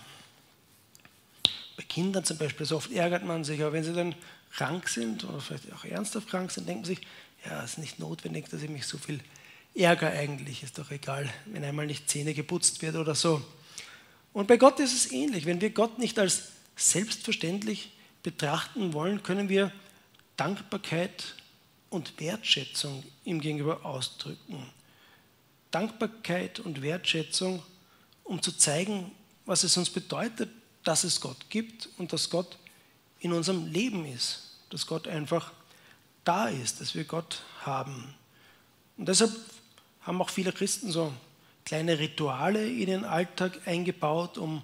Bei 1.77 1.83
Kindern 1.85 2.25
zum 2.25 2.39
Beispiel, 2.39 2.67
so 2.67 2.77
oft 2.77 2.93
ärgert 2.93 3.25
man 3.25 3.45
sich, 3.45 3.61
aber 3.63 3.73
wenn 3.73 3.85
sie 3.85 3.93
dann 3.93 4.15
krank 4.53 4.89
sind 4.89 5.25
oder 5.25 5.41
vielleicht 5.41 5.73
auch 5.73 5.85
ernsthaft 5.85 6.29
krank 6.29 6.51
sind, 6.51 6.69
denkt 6.69 6.83
man 6.83 6.97
sich, 6.97 7.07
ja, 7.45 7.63
es 7.63 7.73
ist 7.73 7.79
nicht 7.79 7.99
notwendig, 7.99 8.49
dass 8.49 8.63
ich 8.63 8.71
mich 8.71 8.87
so 8.87 8.99
viel 8.99 9.21
ärgere 9.75 10.11
eigentlich, 10.11 10.63
ist 10.63 10.79
doch 10.79 10.91
egal, 10.91 11.29
wenn 11.47 11.65
einmal 11.65 11.87
nicht 11.87 12.09
Zähne 12.09 12.35
geputzt 12.35 12.81
wird 12.83 12.97
oder 12.97 13.15
so. 13.15 13.43
Und 14.35 14.49
bei 14.49 14.59
Gott 14.59 14.81
ist 14.81 14.93
es 14.93 15.13
ähnlich. 15.13 15.47
Wenn 15.47 15.63
wir 15.63 15.71
Gott 15.71 15.99
nicht 15.99 16.19
als 16.19 16.49
selbstverständlich 16.77 17.93
betrachten 18.23 18.93
wollen, 18.93 19.23
können 19.23 19.49
wir 19.49 19.73
Dankbarkeit 20.37 21.37
und 21.89 22.21
Wertschätzung 22.21 23.05
ihm 23.25 23.41
gegenüber 23.41 23.87
ausdrücken. 23.87 24.69
Dankbarkeit 25.71 26.59
und 26.61 26.83
Wertschätzung, 26.83 27.63
um 28.25 28.43
zu 28.43 28.53
zeigen, 28.53 29.13
was 29.47 29.63
es 29.63 29.77
uns 29.77 29.89
bedeutet, 29.89 30.51
dass 30.83 31.05
es 31.05 31.21
Gott 31.21 31.49
gibt 31.49 31.89
und 31.99 32.13
dass 32.13 32.29
Gott 32.29 32.59
in 33.21 33.33
unserem 33.33 33.67
Leben 33.69 34.05
ist, 34.05 34.57
dass 34.71 34.87
Gott 34.87 35.07
einfach 35.07 35.53
da 36.25 36.49
ist, 36.49 36.81
dass 36.81 36.95
wir 36.97 37.05
Gott 37.05 37.43
haben. 37.61 38.15
Und 38.97 39.09
deshalb 39.09 39.33
haben 40.01 40.21
auch 40.21 40.31
viele 40.31 40.53
Christen 40.53 40.91
so 40.91 41.13
kleine 41.65 41.99
Rituale 41.99 42.67
in 42.67 42.87
den 42.87 43.05
Alltag 43.05 43.61
eingebaut, 43.67 44.39
um 44.39 44.63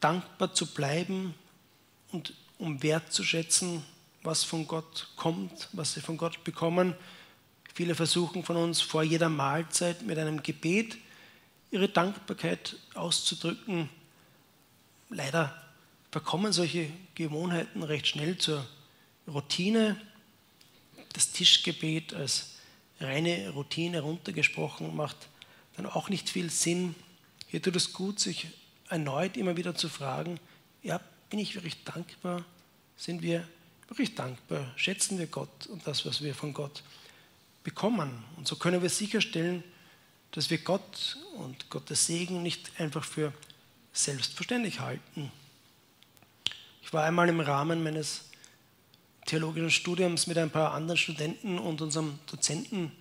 dankbar 0.00 0.54
zu 0.54 0.66
bleiben 0.66 1.34
und 2.12 2.34
um 2.58 2.82
wertzuschätzen, 2.82 3.82
was 4.22 4.44
von 4.44 4.66
Gott 4.66 5.08
kommt, 5.16 5.68
was 5.72 5.94
sie 5.94 6.00
von 6.00 6.16
Gott 6.16 6.44
bekommen. 6.44 6.94
Viele 7.72 7.94
versuchen 7.94 8.44
von 8.44 8.56
uns 8.56 8.80
vor 8.80 9.02
jeder 9.02 9.28
Mahlzeit 9.28 10.02
mit 10.02 10.18
einem 10.18 10.42
Gebet 10.42 10.96
ihre 11.70 11.88
Dankbarkeit 11.88 12.76
auszudrücken. 12.94 13.88
Leider 15.08 15.60
verkommen 16.10 16.52
solche 16.52 16.88
Gewohnheiten 17.14 17.82
recht 17.82 18.06
schnell 18.06 18.38
zur 18.38 18.64
Routine. 19.26 20.00
Das 21.12 21.32
Tischgebet 21.32 22.14
als 22.14 22.56
reine 23.00 23.50
Routine 23.50 24.00
runtergesprochen 24.00 24.94
macht 24.94 25.28
dann 25.76 25.86
auch 25.86 26.08
nicht 26.08 26.28
viel 26.28 26.50
Sinn. 26.50 26.94
Hier 27.48 27.62
tut 27.62 27.76
es 27.76 27.92
gut, 27.92 28.20
sich 28.20 28.48
erneut 28.88 29.36
immer 29.36 29.56
wieder 29.56 29.74
zu 29.74 29.88
fragen, 29.88 30.38
ja, 30.82 31.00
bin 31.30 31.38
ich 31.38 31.54
wirklich 31.54 31.82
dankbar? 31.84 32.44
Sind 32.96 33.22
wir 33.22 33.46
wirklich 33.88 34.14
dankbar? 34.14 34.72
Schätzen 34.76 35.18
wir 35.18 35.26
Gott 35.26 35.66
und 35.66 35.86
das, 35.86 36.06
was 36.06 36.22
wir 36.22 36.34
von 36.34 36.52
Gott 36.52 36.82
bekommen? 37.64 38.24
Und 38.36 38.46
so 38.46 38.56
können 38.56 38.82
wir 38.82 38.90
sicherstellen, 38.90 39.64
dass 40.30 40.50
wir 40.50 40.58
Gott 40.58 41.16
und 41.36 41.70
Gottes 41.70 42.06
Segen 42.06 42.42
nicht 42.42 42.78
einfach 42.78 43.04
für 43.04 43.32
selbstverständlich 43.92 44.80
halten. 44.80 45.30
Ich 46.82 46.92
war 46.92 47.04
einmal 47.04 47.28
im 47.28 47.40
Rahmen 47.40 47.82
meines 47.82 48.26
theologischen 49.26 49.70
Studiums 49.70 50.26
mit 50.26 50.36
ein 50.36 50.50
paar 50.50 50.74
anderen 50.74 50.98
Studenten 50.98 51.58
und 51.58 51.80
unserem 51.80 52.18
Dozenten 52.30 52.92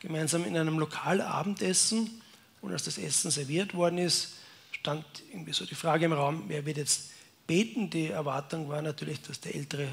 gemeinsam 0.00 0.44
in 0.44 0.56
einem 0.56 0.78
Lokal 0.78 1.20
Abendessen 1.20 2.21
und 2.62 2.72
als 2.72 2.84
das 2.84 2.96
Essen 2.96 3.30
serviert 3.30 3.74
worden 3.74 3.98
ist, 3.98 4.34
stand 4.70 5.04
irgendwie 5.30 5.52
so 5.52 5.66
die 5.66 5.74
Frage 5.74 6.06
im 6.06 6.12
Raum, 6.12 6.44
wer 6.46 6.64
wird 6.64 6.78
jetzt 6.78 7.10
beten? 7.46 7.90
Die 7.90 8.06
Erwartung 8.06 8.68
war 8.68 8.80
natürlich, 8.80 9.20
dass 9.20 9.40
der 9.40 9.54
ältere 9.54 9.88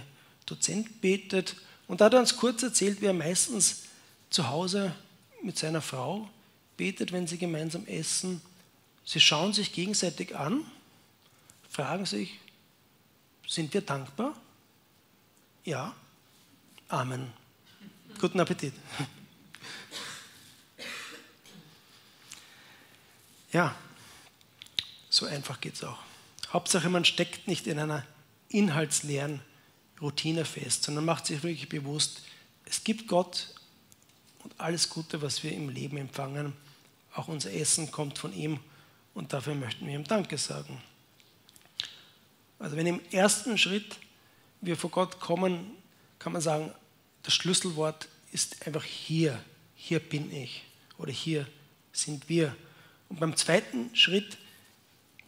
Dozent 0.46 1.02
betet. 1.02 1.56
Und 1.88 2.00
da 2.00 2.06
hat 2.06 2.14
er 2.14 2.20
uns 2.20 2.38
kurz 2.38 2.64
erzählt, 2.64 3.02
wie 3.02 3.08
er 3.08 3.14
meistens 3.14 3.84
zu 4.30 4.48
Hause 4.50 4.96
mit 5.44 5.58
seiner 5.58 5.82
Frau 5.82 6.30
betet, 6.78 7.12
wenn 7.12 7.28
sie 7.28 7.38
gemeinsam 7.38 7.86
essen. 7.88 8.42
Sie 9.04 9.20
schauen 9.20 9.54
sich 9.54 9.74
gegenseitig 9.74 10.36
an, 10.36 10.64
fragen 11.70 12.06
sich, 12.06 12.40
sind 13.48 13.74
wir 13.74 13.82
dankbar? 13.82 14.40
Ja. 15.66 15.96
Amen. 16.88 17.32
Guten 18.20 18.40
Appetit. 18.40 18.74
Ja, 23.52 23.76
so 25.10 25.26
einfach 25.26 25.60
geht 25.60 25.74
es 25.74 25.84
auch. 25.84 25.98
Hauptsache, 26.54 26.90
man 26.90 27.06
steckt 27.06 27.48
nicht 27.48 27.68
in 27.68 27.80
einer 27.80 28.06
inhaltsleeren 28.50 29.42
Routine 30.02 30.46
fest, 30.46 30.84
sondern 30.84 31.06
macht 31.06 31.26
sich 31.26 31.44
wirklich 31.44 31.70
bewusst, 31.70 32.22
es 32.66 32.84
gibt 32.84 33.08
Gott 33.08 33.48
und 34.44 34.54
alles 34.60 34.90
Gute, 34.90 35.22
was 35.22 35.44
wir 35.44 35.52
im 35.52 35.70
Leben 35.70 35.98
empfangen, 35.98 36.54
auch 37.16 37.28
unser 37.28 37.52
Essen 37.52 37.92
kommt 37.92 38.20
von 38.20 38.34
ihm 38.34 38.60
und 39.14 39.34
dafür 39.34 39.56
möchten 39.56 39.88
wir 39.88 39.96
ihm 39.96 40.04
Danke 40.04 40.38
sagen. 40.38 40.82
Also 42.60 42.76
wenn 42.76 42.88
im 42.88 43.02
ersten 43.12 43.58
Schritt 43.58 43.98
wir 44.62 44.78
vor 44.78 44.92
Gott 44.92 45.20
kommen, 45.20 45.72
kann 46.20 46.34
man 46.34 46.42
sagen, 46.42 46.72
das 47.24 47.34
Schlüsselwort 47.34 48.08
ist 48.32 48.66
einfach 48.68 48.84
hier, 48.84 49.44
hier 49.76 50.00
bin 50.00 50.32
ich 50.32 50.64
oder 50.98 51.12
hier 51.12 51.48
sind 51.92 52.30
wir. 52.30 52.56
Und 53.10 53.20
beim 53.20 53.36
zweiten 53.36 53.94
Schritt 53.96 54.38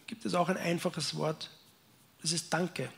gibt 0.07 0.25
es 0.25 0.33
auch 0.33 0.49
ein 0.49 0.57
einfaches 0.57 1.15
Wort, 1.15 1.49
das 2.21 2.31
ist 2.31 2.53
Danke. 2.53 2.89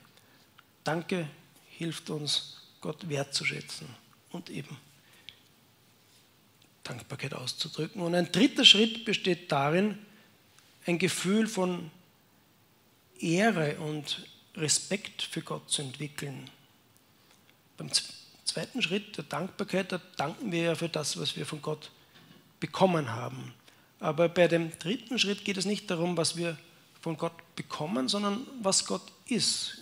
Danke 0.83 1.27
hilft 1.69 2.09
uns, 2.09 2.57
Gott 2.81 3.07
wertzuschätzen 3.07 3.87
und 4.31 4.49
eben 4.49 4.77
Dankbarkeit 6.83 7.33
auszudrücken. 7.33 8.01
Und 8.01 8.13
ein 8.15 8.31
dritter 8.31 8.65
Schritt 8.65 9.05
besteht 9.05 9.51
darin, 9.51 9.97
ein 10.85 10.99
Gefühl 10.99 11.47
von 11.47 11.89
Ehre 13.19 13.77
und 13.79 14.27
Respekt 14.55 15.21
für 15.21 15.41
Gott 15.41 15.69
zu 15.71 15.81
entwickeln. 15.81 16.49
Beim 17.77 17.89
zweiten 18.43 18.81
Schritt 18.81 19.17
der 19.17 19.23
Dankbarkeit, 19.23 19.91
da 19.93 20.01
danken 20.17 20.51
wir 20.51 20.63
ja 20.63 20.75
für 20.75 20.89
das, 20.89 21.17
was 21.17 21.37
wir 21.37 21.45
von 21.45 21.61
Gott 21.61 21.89
bekommen 22.59 23.11
haben. 23.11 23.53
Aber 24.03 24.27
bei 24.27 24.49
dem 24.49 24.77
dritten 24.79 25.17
Schritt 25.17 25.45
geht 25.45 25.55
es 25.55 25.63
nicht 25.63 25.89
darum, 25.89 26.17
was 26.17 26.35
wir 26.35 26.57
von 26.99 27.15
Gott 27.15 27.55
bekommen, 27.55 28.09
sondern 28.09 28.45
was 28.61 28.85
Gott 28.85 29.01
ist, 29.27 29.77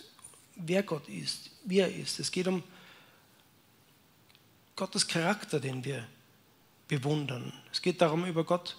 wer 0.55 0.83
Gott 0.83 1.09
ist, 1.09 1.49
wie 1.65 1.79
er 1.79 1.91
ist. 1.91 2.19
Es 2.19 2.31
geht 2.31 2.45
um 2.47 2.61
Gottes 4.75 5.07
Charakter, 5.07 5.59
den 5.59 5.83
wir 5.83 6.05
bewundern. 6.87 7.51
Es 7.71 7.81
geht 7.81 7.99
darum, 7.99 8.23
über 8.27 8.43
Gott 8.43 8.77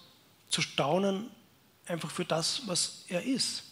zu 0.49 0.63
staunen, 0.63 1.29
einfach 1.87 2.13
für 2.13 2.25
das, 2.25 2.63
was 2.67 3.05
er 3.09 3.25
ist. 3.25 3.65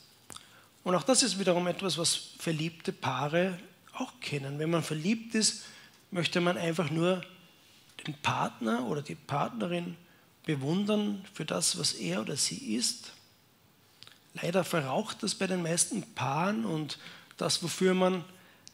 Und 0.82 0.96
auch 0.96 1.04
das 1.04 1.22
ist 1.22 1.38
wiederum 1.38 1.68
etwas, 1.68 1.96
was 1.96 2.16
verliebte 2.16 2.92
Paare 2.92 3.60
auch 3.92 4.12
kennen. 4.20 4.58
Wenn 4.58 4.70
man 4.70 4.82
verliebt 4.82 5.36
ist, 5.36 5.66
möchte 6.10 6.40
man 6.40 6.58
einfach 6.58 6.90
nur 6.90 7.20
den 8.04 8.14
Partner 8.14 8.88
oder 8.88 9.02
die 9.02 9.14
Partnerin 9.14 9.96
bewundern 10.54 11.24
für 11.32 11.44
das, 11.44 11.78
was 11.78 11.92
er 11.92 12.20
oder 12.22 12.36
sie 12.36 12.74
ist. 12.74 13.12
Leider 14.34 14.64
verraucht 14.64 15.22
das 15.22 15.34
bei 15.34 15.46
den 15.46 15.62
meisten 15.62 16.02
Paaren 16.14 16.64
und 16.64 16.98
das, 17.36 17.62
wofür 17.62 17.94
man 17.94 18.24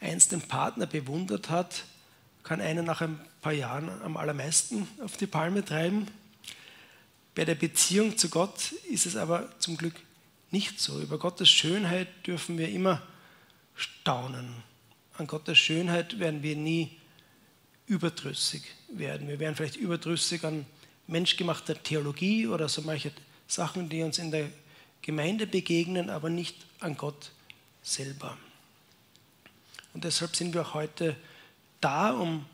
einst 0.00 0.32
den 0.32 0.42
Partner 0.42 0.86
bewundert 0.86 1.50
hat, 1.50 1.84
kann 2.42 2.60
einen 2.60 2.86
nach 2.86 3.00
ein 3.00 3.20
paar 3.42 3.52
Jahren 3.52 3.90
am 4.02 4.16
allermeisten 4.16 4.88
auf 5.04 5.16
die 5.16 5.26
Palme 5.26 5.64
treiben. 5.64 6.06
Bei 7.34 7.44
der 7.44 7.54
Beziehung 7.54 8.16
zu 8.16 8.28
Gott 8.30 8.72
ist 8.90 9.04
es 9.04 9.16
aber 9.16 9.48
zum 9.58 9.76
Glück 9.76 9.94
nicht 10.50 10.80
so. 10.80 11.00
Über 11.00 11.18
Gottes 11.18 11.50
Schönheit 11.50 12.08
dürfen 12.26 12.56
wir 12.56 12.68
immer 12.68 13.02
staunen. 13.74 14.48
An 15.18 15.26
Gottes 15.26 15.58
Schönheit 15.58 16.18
werden 16.18 16.42
wir 16.42 16.56
nie 16.56 16.96
überdrüssig 17.86 18.62
werden. 18.88 19.28
Wir 19.28 19.38
werden 19.38 19.54
vielleicht 19.54 19.76
überdrüssig 19.76 20.44
an 20.44 20.64
menschgemachter 21.06 21.80
Theologie 21.82 22.46
oder 22.46 22.68
so 22.68 22.82
manche 22.82 23.12
Sachen, 23.46 23.88
die 23.88 24.02
uns 24.02 24.18
in 24.18 24.30
der 24.30 24.48
Gemeinde 25.02 25.46
begegnen, 25.46 26.10
aber 26.10 26.30
nicht 26.30 26.56
an 26.80 26.96
Gott 26.96 27.30
selber. 27.82 28.36
Und 29.94 30.04
deshalb 30.04 30.34
sind 30.34 30.52
wir 30.52 30.62
auch 30.62 30.74
heute 30.74 31.16
da, 31.80 32.10
um 32.10 32.44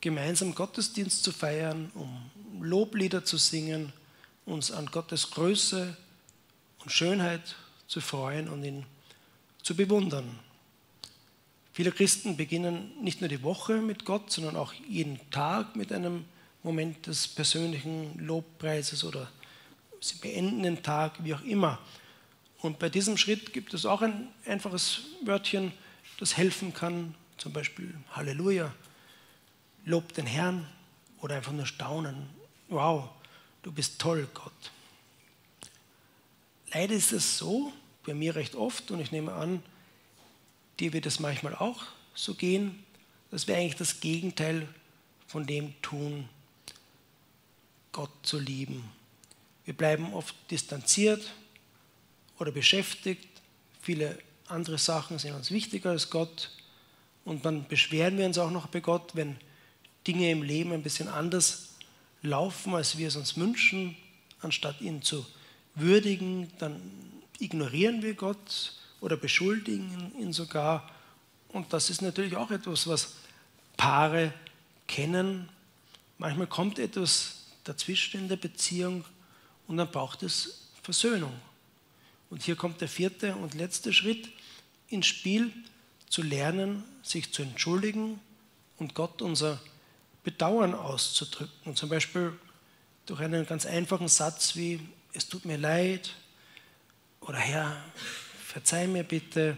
gemeinsam 0.00 0.54
Gottesdienst 0.54 1.24
zu 1.24 1.32
feiern, 1.32 1.90
um 1.94 2.30
Loblieder 2.62 3.24
zu 3.24 3.38
singen, 3.38 3.92
uns 4.44 4.70
an 4.70 4.86
Gottes 4.86 5.30
Größe 5.30 5.96
und 6.78 6.90
Schönheit 6.90 7.56
zu 7.88 8.00
freuen 8.00 8.48
und 8.48 8.62
ihn 8.62 8.86
zu 9.62 9.74
bewundern. 9.74 10.38
Viele 11.72 11.92
Christen 11.92 12.36
beginnen 12.36 12.92
nicht 13.02 13.20
nur 13.20 13.28
die 13.28 13.42
Woche 13.42 13.82
mit 13.82 14.04
Gott, 14.04 14.30
sondern 14.30 14.56
auch 14.56 14.72
jeden 14.88 15.18
Tag 15.30 15.76
mit 15.76 15.92
einem 15.92 16.24
Moment 16.66 17.06
des 17.06 17.28
persönlichen 17.28 18.18
Lobpreises 18.18 19.04
oder 19.04 19.30
sie 20.00 20.16
beenden 20.16 20.64
den 20.64 20.82
Tag, 20.82 21.12
wie 21.22 21.32
auch 21.32 21.42
immer. 21.42 21.78
Und 22.58 22.80
bei 22.80 22.88
diesem 22.88 23.16
Schritt 23.16 23.52
gibt 23.52 23.72
es 23.72 23.86
auch 23.86 24.02
ein 24.02 24.26
einfaches 24.44 25.02
Wörtchen, 25.24 25.72
das 26.18 26.36
helfen 26.36 26.74
kann, 26.74 27.14
zum 27.38 27.52
Beispiel 27.52 27.94
Halleluja, 28.10 28.74
Lob 29.84 30.12
den 30.14 30.26
Herrn 30.26 30.66
oder 31.20 31.36
einfach 31.36 31.52
nur 31.52 31.66
staunen. 31.66 32.28
Wow, 32.68 33.10
du 33.62 33.70
bist 33.70 34.00
toll, 34.00 34.26
Gott. 34.34 34.72
Leider 36.72 36.94
ist 36.94 37.12
es 37.12 37.38
so, 37.38 37.72
bei 38.04 38.12
mir 38.12 38.34
recht 38.34 38.56
oft, 38.56 38.90
und 38.90 38.98
ich 38.98 39.12
nehme 39.12 39.32
an, 39.32 39.62
dir 40.80 40.92
wird 40.92 41.06
es 41.06 41.20
manchmal 41.20 41.54
auch 41.54 41.84
so 42.12 42.34
gehen, 42.34 42.84
dass 43.30 43.46
wir 43.46 43.56
eigentlich 43.56 43.76
das 43.76 44.00
Gegenteil 44.00 44.66
von 45.28 45.46
dem 45.46 45.80
tun, 45.80 46.28
Gott 47.96 48.10
zu 48.24 48.38
lieben. 48.38 48.84
Wir 49.64 49.72
bleiben 49.72 50.12
oft 50.12 50.34
distanziert 50.50 51.32
oder 52.38 52.52
beschäftigt. 52.52 53.26
Viele 53.80 54.18
andere 54.48 54.76
Sachen 54.76 55.18
sind 55.18 55.32
uns 55.32 55.50
wichtiger 55.50 55.90
als 55.92 56.10
Gott. 56.10 56.50
Und 57.24 57.46
dann 57.46 57.66
beschweren 57.66 58.18
wir 58.18 58.26
uns 58.26 58.36
auch 58.36 58.50
noch 58.50 58.66
bei 58.66 58.80
Gott, 58.80 59.12
wenn 59.14 59.38
Dinge 60.06 60.30
im 60.30 60.42
Leben 60.42 60.72
ein 60.72 60.82
bisschen 60.82 61.08
anders 61.08 61.70
laufen, 62.20 62.74
als 62.74 62.98
wir 62.98 63.08
es 63.08 63.16
uns 63.16 63.38
wünschen. 63.38 63.96
Anstatt 64.42 64.82
ihn 64.82 65.00
zu 65.00 65.24
würdigen, 65.74 66.52
dann 66.58 66.78
ignorieren 67.38 68.02
wir 68.02 68.12
Gott 68.12 68.74
oder 69.00 69.16
beschuldigen 69.16 70.12
ihn 70.20 70.34
sogar. 70.34 70.90
Und 71.48 71.72
das 71.72 71.88
ist 71.88 72.02
natürlich 72.02 72.36
auch 72.36 72.50
etwas, 72.50 72.86
was 72.86 73.14
Paare 73.78 74.34
kennen. 74.86 75.48
Manchmal 76.18 76.46
kommt 76.46 76.78
etwas 76.78 77.35
dazwischen 77.68 78.20
in 78.20 78.28
der 78.28 78.36
Beziehung 78.36 79.04
und 79.66 79.76
dann 79.76 79.90
braucht 79.90 80.22
es 80.22 80.70
Versöhnung. 80.82 81.32
Und 82.30 82.42
hier 82.42 82.56
kommt 82.56 82.80
der 82.80 82.88
vierte 82.88 83.34
und 83.36 83.54
letzte 83.54 83.92
Schritt 83.92 84.30
ins 84.88 85.06
Spiel, 85.06 85.52
zu 86.08 86.22
lernen, 86.22 86.84
sich 87.02 87.32
zu 87.32 87.42
entschuldigen 87.42 88.20
und 88.78 88.94
Gott 88.94 89.22
unser 89.22 89.60
Bedauern 90.22 90.74
auszudrücken. 90.74 91.54
Und 91.64 91.76
zum 91.76 91.88
Beispiel 91.88 92.32
durch 93.06 93.20
einen 93.20 93.46
ganz 93.46 93.66
einfachen 93.66 94.08
Satz 94.08 94.56
wie, 94.56 94.80
es 95.12 95.28
tut 95.28 95.44
mir 95.44 95.56
leid 95.56 96.14
oder 97.20 97.38
Herr, 97.38 97.76
verzeih 98.44 98.86
mir 98.86 99.04
bitte, 99.04 99.56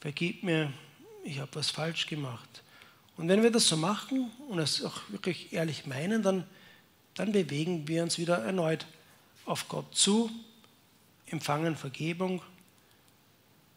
vergib 0.00 0.42
mir, 0.42 0.72
ich 1.24 1.38
habe 1.38 1.54
was 1.54 1.70
falsch 1.70 2.06
gemacht. 2.06 2.62
Und 3.16 3.28
wenn 3.28 3.42
wir 3.42 3.50
das 3.50 3.68
so 3.68 3.76
machen 3.76 4.30
und 4.48 4.58
es 4.58 4.82
auch 4.84 5.00
wirklich 5.08 5.52
ehrlich 5.52 5.86
meinen, 5.86 6.22
dann, 6.22 6.44
dann 7.14 7.32
bewegen 7.32 7.88
wir 7.88 8.02
uns 8.02 8.18
wieder 8.18 8.38
erneut 8.38 8.86
auf 9.44 9.68
Gott 9.68 9.94
zu, 9.94 10.30
empfangen 11.26 11.76
Vergebung 11.76 12.42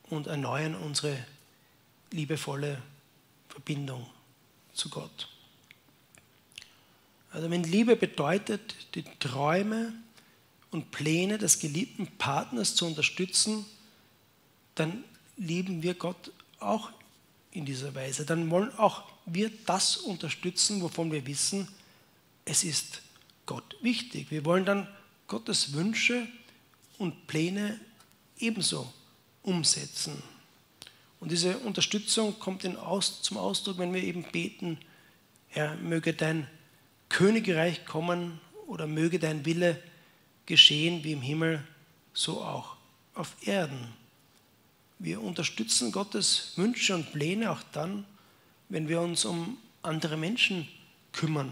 und 0.04 0.28
erneuern 0.28 0.76
unsere 0.76 1.18
liebevolle 2.12 2.82
Verbindung 3.50 4.06
zu 4.74 4.90
Gott. 4.90 5.30
Also 7.32 7.50
wenn 7.50 7.64
Liebe 7.64 7.96
bedeutet, 7.96 8.76
die 8.96 9.04
Träume 9.20 9.94
und 10.72 10.92
Pläne 10.92 11.38
des 11.38 11.60
geliebten 11.60 12.08
Partners 12.18 12.76
zu 12.76 12.86
unterstützen, 12.86 13.66
dann 14.76 15.04
lieben 15.38 15.84
wir 15.84 15.96
Gott 15.96 16.32
auch 16.60 16.92
in 17.52 17.66
dieser 17.66 17.94
Weise. 17.96 18.26
Dann 18.26 18.50
wollen 18.50 18.74
auch 18.78 19.04
wir 19.26 19.52
das 19.66 19.98
unterstützen, 19.98 20.82
wovon 20.82 21.12
wir 21.12 21.26
wissen, 21.26 21.68
es 22.46 22.64
ist 22.64 23.02
Gott 23.46 23.76
wichtig. 23.82 24.32
Wir 24.32 24.46
wollen 24.46 24.66
dann 24.66 24.88
Gottes 25.28 25.74
Wünsche 25.74 26.28
und 26.98 27.28
Pläne 27.28 27.80
ebenso 28.40 28.92
umsetzen. 29.44 30.22
Und 31.20 31.32
diese 31.32 31.58
Unterstützung 31.60 32.38
kommt 32.40 32.64
zum 32.64 33.38
Ausdruck, 33.38 33.78
wenn 33.78 33.94
wir 33.94 34.04
eben 34.04 34.24
beten, 34.24 34.78
Herr, 35.48 35.76
möge 35.78 36.14
dein 36.14 36.48
Königreich 37.10 37.86
kommen 37.86 38.40
oder 38.68 38.88
möge 38.88 39.20
dein 39.20 39.46
Wille 39.46 39.82
geschehen 40.46 41.04
wie 41.04 41.14
im 41.14 41.22
Himmel, 41.22 41.66
so 42.14 42.42
auch 42.44 42.76
auf 43.14 43.36
Erden. 43.48 43.94
Wir 45.00 45.22
unterstützen 45.22 45.92
Gottes 45.92 46.54
Wünsche 46.56 46.96
und 46.96 47.12
Pläne 47.12 47.52
auch 47.52 47.64
dann, 47.72 48.06
wenn 48.70 48.88
wir 48.88 49.02
uns 49.02 49.26
um 49.26 49.58
andere 49.82 50.18
Menschen 50.18 50.68
kümmern, 51.12 51.52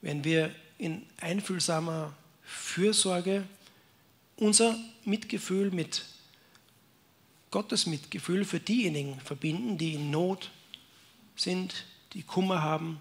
wenn 0.00 0.24
wir 0.24 0.54
in 0.82 1.06
einfühlsamer 1.20 2.12
Fürsorge 2.42 3.44
unser 4.34 4.76
Mitgefühl 5.04 5.70
mit 5.70 6.04
Gottes 7.52 7.86
Mitgefühl 7.86 8.44
für 8.44 8.58
diejenigen 8.58 9.20
verbinden, 9.20 9.78
die 9.78 9.94
in 9.94 10.10
Not 10.10 10.50
sind, 11.36 11.84
die 12.14 12.24
Kummer 12.24 12.62
haben, 12.62 13.00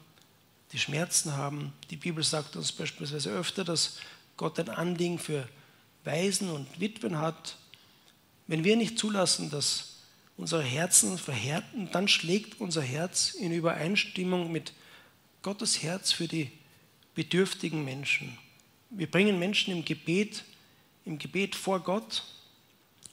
die 0.73 0.77
Schmerzen 0.77 1.35
haben. 1.35 1.73
Die 1.89 1.95
Bibel 1.95 2.23
sagt 2.23 2.55
uns 2.55 2.71
beispielsweise 2.71 3.31
öfter, 3.31 3.63
dass 3.63 3.97
Gott 4.37 4.59
ein 4.59 4.69
Anliegen 4.69 5.17
für 5.17 5.49
Waisen 6.03 6.51
und 6.51 6.79
Witwen 6.79 7.17
hat. 7.17 7.57
Wenn 8.45 8.63
wir 8.63 8.75
nicht 8.75 8.99
zulassen, 8.99 9.49
dass 9.49 10.01
unsere 10.37 10.61
Herzen 10.61 11.17
verhärten, 11.17 11.89
dann 11.91 12.07
schlägt 12.07 12.61
unser 12.61 12.83
Herz 12.83 13.33
in 13.33 13.51
Übereinstimmung 13.51 14.51
mit 14.51 14.73
Gottes 15.41 15.81
Herz 15.81 16.11
für 16.11 16.27
die 16.27 16.51
bedürftigen 17.15 17.83
Menschen. 17.83 18.37
Wir 18.89 19.09
bringen 19.09 19.39
Menschen 19.39 19.71
im 19.71 19.85
Gebet, 19.85 20.43
im 21.05 21.17
Gebet 21.17 21.55
vor 21.55 21.79
Gott. 21.79 22.23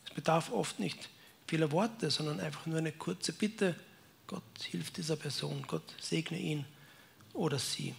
Es 0.07 0.15
bedarf 0.15 0.51
oft 0.53 0.81
nicht 0.81 1.09
vieler 1.47 1.73
Worte, 1.73 2.11
sondern 2.11 2.41
einfach 2.41 2.67
nur 2.67 2.79
eine 2.79 2.93
kurze 2.93 3.33
Bitte. 3.33 3.75
Gott 4.27 4.43
hilft 4.71 4.97
dieser 4.99 5.17
Person, 5.17 5.65
Gott 5.67 5.95
segne 6.01 6.39
ihn 6.39 6.65
oder 7.33 7.59
sie. 7.59 7.95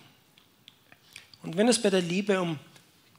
Und 1.42 1.58
wenn 1.58 1.68
es 1.68 1.82
bei 1.82 1.90
der 1.90 2.02
Liebe 2.02 2.40
um 2.40 2.60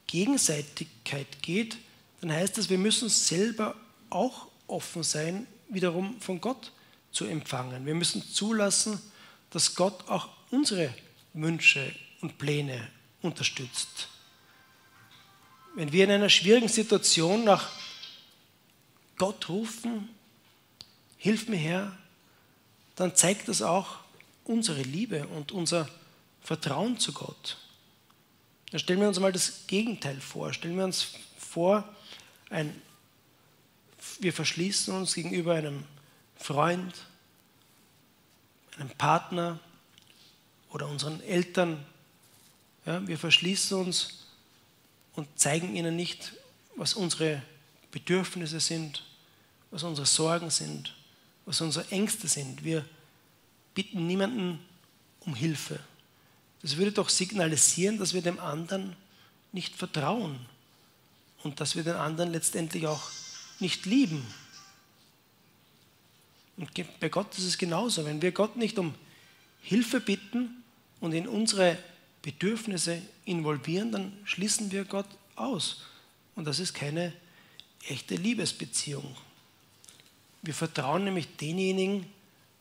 Gegenseitigkeit 0.07 1.41
geht, 1.41 1.77
dann 2.21 2.31
heißt 2.31 2.57
das, 2.57 2.69
wir 2.69 2.77
müssen 2.77 3.09
selber 3.09 3.75
auch 4.09 4.47
offen 4.67 5.03
sein, 5.03 5.47
wiederum 5.69 6.19
von 6.21 6.39
Gott 6.39 6.71
zu 7.11 7.25
empfangen. 7.25 7.85
Wir 7.85 7.95
müssen 7.95 8.23
zulassen, 8.23 9.01
dass 9.49 9.75
Gott 9.75 10.07
auch 10.07 10.29
unsere 10.51 10.93
Wünsche 11.33 11.93
und 12.21 12.37
Pläne 12.37 12.87
unterstützt. 13.21 14.07
Wenn 15.75 15.91
wir 15.91 16.03
in 16.03 16.11
einer 16.11 16.29
schwierigen 16.29 16.67
Situation 16.67 17.43
nach 17.43 17.69
Gott 19.17 19.47
rufen, 19.49 20.09
hilf 21.17 21.47
mir 21.47 21.57
Herr, 21.57 21.97
dann 22.95 23.15
zeigt 23.15 23.47
das 23.47 23.61
auch 23.61 23.97
unsere 24.43 24.81
Liebe 24.81 25.27
und 25.27 25.51
unser 25.51 25.87
Vertrauen 26.41 26.99
zu 26.99 27.13
Gott. 27.13 27.57
Dann 28.71 28.79
stellen 28.79 28.99
wir 28.99 29.07
uns 29.07 29.19
mal 29.19 29.31
das 29.31 29.67
Gegenteil 29.67 30.19
vor. 30.19 30.53
Stellen 30.53 30.77
wir 30.77 30.85
uns 30.85 31.13
vor, 31.37 31.87
ein, 32.49 32.81
wir 34.19 34.33
verschließen 34.33 34.93
uns 34.95 35.13
gegenüber 35.13 35.53
einem 35.55 35.83
Freund, 36.37 36.93
einem 38.77 38.89
Partner 38.91 39.59
oder 40.71 40.87
unseren 40.87 41.21
Eltern. 41.21 41.85
Ja, 42.85 43.05
wir 43.07 43.17
verschließen 43.17 43.77
uns 43.77 44.25
und 45.13 45.27
zeigen 45.39 45.75
ihnen 45.75 45.95
nicht, 45.95 46.33
was 46.75 46.93
unsere 46.93 47.41
Bedürfnisse 47.91 48.59
sind, 48.59 49.03
was 49.69 49.83
unsere 49.83 50.07
Sorgen 50.07 50.49
sind, 50.49 50.95
was 51.45 51.61
unsere 51.61 51.89
Ängste 51.91 52.27
sind. 52.27 52.63
Wir 52.63 52.85
bitten 53.73 54.07
niemanden 54.07 54.59
um 55.21 55.35
Hilfe. 55.35 55.79
Das 56.61 56.77
würde 56.77 56.91
doch 56.91 57.09
signalisieren, 57.09 57.97
dass 57.97 58.13
wir 58.13 58.21
dem 58.21 58.39
anderen 58.39 58.95
nicht 59.51 59.75
vertrauen 59.75 60.39
und 61.43 61.59
dass 61.59 61.75
wir 61.75 61.83
den 61.83 61.95
anderen 61.95 62.31
letztendlich 62.31 62.87
auch 62.87 63.09
nicht 63.59 63.85
lieben. 63.85 64.25
Und 66.57 66.69
bei 66.99 67.09
Gott 67.09 67.37
ist 67.37 67.45
es 67.45 67.57
genauso. 67.57 68.05
Wenn 68.05 68.21
wir 68.21 68.31
Gott 68.31 68.55
nicht 68.55 68.77
um 68.77 68.93
Hilfe 69.61 69.99
bitten 69.99 70.63
und 70.99 71.13
in 71.13 71.27
unsere 71.27 71.77
Bedürfnisse 72.21 73.01
involvieren, 73.25 73.91
dann 73.91 74.17
schließen 74.25 74.71
wir 74.71 74.85
Gott 74.85 75.07
aus. 75.35 75.83
Und 76.35 76.45
das 76.45 76.59
ist 76.59 76.73
keine 76.73 77.13
echte 77.87 78.15
Liebesbeziehung. 78.15 79.15
Wir 80.41 80.53
vertrauen 80.53 81.03
nämlich 81.03 81.35
denjenigen 81.37 82.05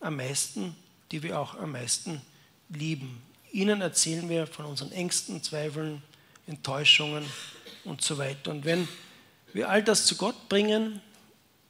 am 0.00 0.16
meisten, 0.16 0.74
die 1.12 1.22
wir 1.22 1.38
auch 1.38 1.54
am 1.56 1.72
meisten 1.72 2.20
lieben. 2.68 3.22
Ihnen 3.52 3.80
erzählen 3.80 4.28
wir 4.28 4.46
von 4.46 4.66
unseren 4.66 4.92
Ängsten, 4.92 5.42
Zweifeln, 5.42 6.02
Enttäuschungen 6.46 7.24
und 7.84 8.02
so 8.02 8.18
weiter. 8.18 8.50
Und 8.50 8.64
wenn 8.64 8.88
wir 9.52 9.68
all 9.68 9.82
das 9.82 10.06
zu 10.06 10.16
Gott 10.16 10.48
bringen, 10.48 11.00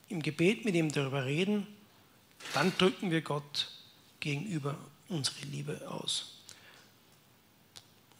im 0.08 0.22
Gebet 0.22 0.64
mit 0.64 0.74
ihm 0.74 0.90
darüber 0.90 1.24
reden, 1.24 1.66
dann 2.54 2.72
drücken 2.76 3.10
wir 3.10 3.22
Gott 3.22 3.68
gegenüber 4.18 4.76
unsere 5.08 5.40
Liebe 5.46 5.88
aus. 5.88 6.39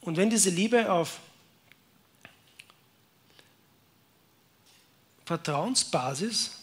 Und 0.01 0.17
wenn 0.17 0.31
diese 0.31 0.51
Liebe 0.51 0.91
auf 0.91 1.21
Vertrauensbasis 5.25 6.57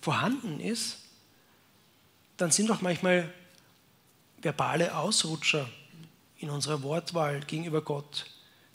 vorhanden 0.00 0.60
ist, 0.60 0.98
dann 2.36 2.50
sind 2.50 2.68
doch 2.68 2.80
manchmal 2.80 3.32
verbale 4.40 4.96
Ausrutscher 4.96 5.68
in 6.38 6.50
unserer 6.50 6.82
Wortwahl 6.82 7.40
gegenüber 7.40 7.82
Gott 7.82 8.26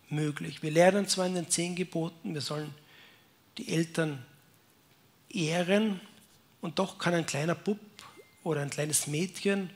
möglich. 0.10 0.62
Wir 0.62 0.72
lernen 0.72 1.08
zwar 1.08 1.28
in 1.28 1.36
den 1.36 1.50
zehn 1.50 1.76
Geboten, 1.76 2.34
wir 2.34 2.42
sollen 2.42 2.74
die 3.58 3.70
Eltern 3.70 4.26
ehren 5.30 6.00
und 6.62 6.80
doch 6.80 6.98
kann 6.98 7.14
ein 7.14 7.26
kleiner 7.26 7.56
Bub 7.56 7.80
oder 8.44 8.62
ein 8.62 8.70
kleines 8.70 9.08
Mädchen 9.08 9.70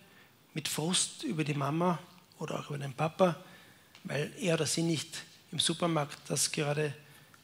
mit 0.53 0.67
Frust 0.67 1.23
über 1.23 1.43
die 1.43 1.53
Mama 1.53 1.99
oder 2.39 2.59
auch 2.59 2.69
über 2.69 2.79
den 2.79 2.93
Papa, 2.93 3.35
weil 4.03 4.31
er 4.39 4.55
oder 4.55 4.65
sie 4.65 4.83
nicht 4.83 5.23
im 5.51 5.59
Supermarkt 5.59 6.17
das 6.27 6.51
gerade 6.51 6.93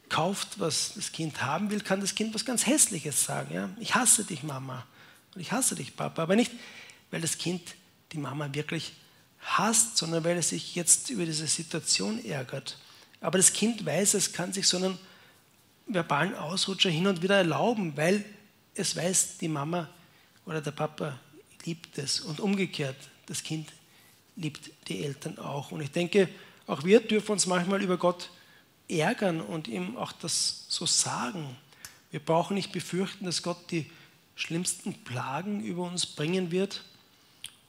kauft, 0.09 0.59
was 0.59 0.93
das 0.95 1.11
Kind 1.11 1.41
haben 1.41 1.69
will, 1.69 1.81
kann 1.81 2.01
das 2.01 2.15
Kind 2.15 2.33
was 2.33 2.43
ganz 2.43 2.65
Hässliches 2.65 3.23
sagen. 3.23 3.53
Ja? 3.53 3.69
Ich 3.79 3.95
hasse 3.95 4.23
dich, 4.23 4.43
Mama. 4.43 4.85
Und 5.35 5.41
ich 5.41 5.51
hasse 5.51 5.75
dich, 5.75 5.95
Papa. 5.95 6.23
Aber 6.23 6.35
nicht, 6.35 6.51
weil 7.11 7.21
das 7.21 7.37
Kind 7.37 7.75
die 8.11 8.17
Mama 8.17 8.49
wirklich 8.53 8.93
hasst, 9.39 9.97
sondern 9.97 10.23
weil 10.23 10.37
es 10.37 10.49
sich 10.49 10.75
jetzt 10.75 11.09
über 11.09 11.25
diese 11.25 11.47
Situation 11.47 12.23
ärgert. 12.25 12.77
Aber 13.21 13.37
das 13.37 13.53
Kind 13.53 13.85
weiß, 13.85 14.15
es 14.15 14.33
kann 14.33 14.53
sich 14.53 14.67
so 14.67 14.77
einen 14.77 14.97
verbalen 15.87 16.35
Ausrutscher 16.35 16.89
hin 16.89 17.07
und 17.07 17.21
wieder 17.21 17.37
erlauben, 17.37 17.95
weil 17.95 18.25
es 18.75 18.95
weiß, 18.95 19.37
die 19.37 19.47
Mama 19.47 19.89
oder 20.45 20.61
der 20.61 20.71
Papa 20.71 21.19
liebt 21.65 21.97
es. 21.97 22.21
Und 22.21 22.39
umgekehrt, 22.39 22.95
das 23.27 23.43
Kind 23.43 23.69
liebt 24.39 24.71
die 24.87 25.03
Eltern 25.03 25.37
auch. 25.37 25.71
Und 25.71 25.81
ich 25.81 25.91
denke, 25.91 26.29
auch 26.65 26.83
wir 26.83 26.99
dürfen 27.01 27.33
uns 27.33 27.45
manchmal 27.45 27.81
über 27.81 27.97
Gott 27.97 28.29
ärgern 28.87 29.41
und 29.41 29.67
ihm 29.67 29.97
auch 29.97 30.11
das 30.11 30.65
so 30.67 30.85
sagen. 30.85 31.55
Wir 32.11 32.19
brauchen 32.19 32.55
nicht 32.55 32.71
befürchten, 32.71 33.25
dass 33.25 33.43
Gott 33.43 33.71
die 33.71 33.89
schlimmsten 34.35 34.93
Plagen 35.03 35.63
über 35.63 35.83
uns 35.83 36.05
bringen 36.05 36.51
wird. 36.51 36.83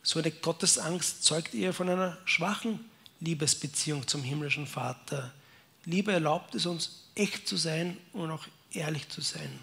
So 0.03 0.19
eine 0.19 0.31
Gottesangst 0.31 1.25
zeugt 1.25 1.55
eher 1.55 1.75
von 1.75 1.89
einer 1.89 2.17
schwachen 2.25 2.81
Liebesbeziehung 3.21 4.07
zum 4.07 4.23
himmlischen 4.23 4.67
Vater. 4.67 5.33
Liebe 5.85 6.13
erlaubt 6.13 6.55
es 6.55 6.67
uns, 6.67 7.05
echt 7.15 7.47
zu 7.47 7.57
sein 7.57 7.97
und 8.13 8.31
auch 8.31 8.47
ehrlich 8.73 9.09
zu 9.09 9.21
sein. 9.21 9.59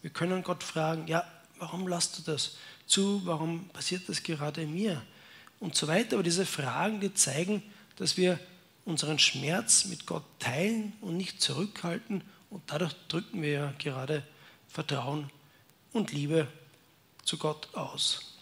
Wir 0.00 0.10
können 0.10 0.42
Gott 0.42 0.62
fragen, 0.62 1.06
ja, 1.06 1.24
warum 1.58 1.86
lasst 1.86 2.18
du 2.18 2.32
das 2.32 2.56
zu? 2.86 3.22
Warum 3.24 3.68
passiert 3.68 4.08
das 4.08 4.22
gerade 4.22 4.66
mir? 4.66 5.02
Und 5.62 5.76
so 5.76 5.86
weiter. 5.86 6.16
Aber 6.16 6.24
diese 6.24 6.44
Fragen, 6.44 6.98
die 6.98 7.14
zeigen, 7.14 7.62
dass 7.94 8.16
wir 8.16 8.40
unseren 8.84 9.20
Schmerz 9.20 9.84
mit 9.84 10.06
Gott 10.06 10.24
teilen 10.40 10.92
und 11.00 11.16
nicht 11.16 11.40
zurückhalten. 11.40 12.24
Und 12.50 12.64
dadurch 12.66 12.94
drücken 13.06 13.42
wir 13.42 13.50
ja 13.50 13.74
gerade 13.78 14.26
Vertrauen 14.66 15.30
und 15.92 16.10
Liebe 16.10 16.48
zu 17.24 17.38
Gott 17.38 17.72
aus. 17.76 18.34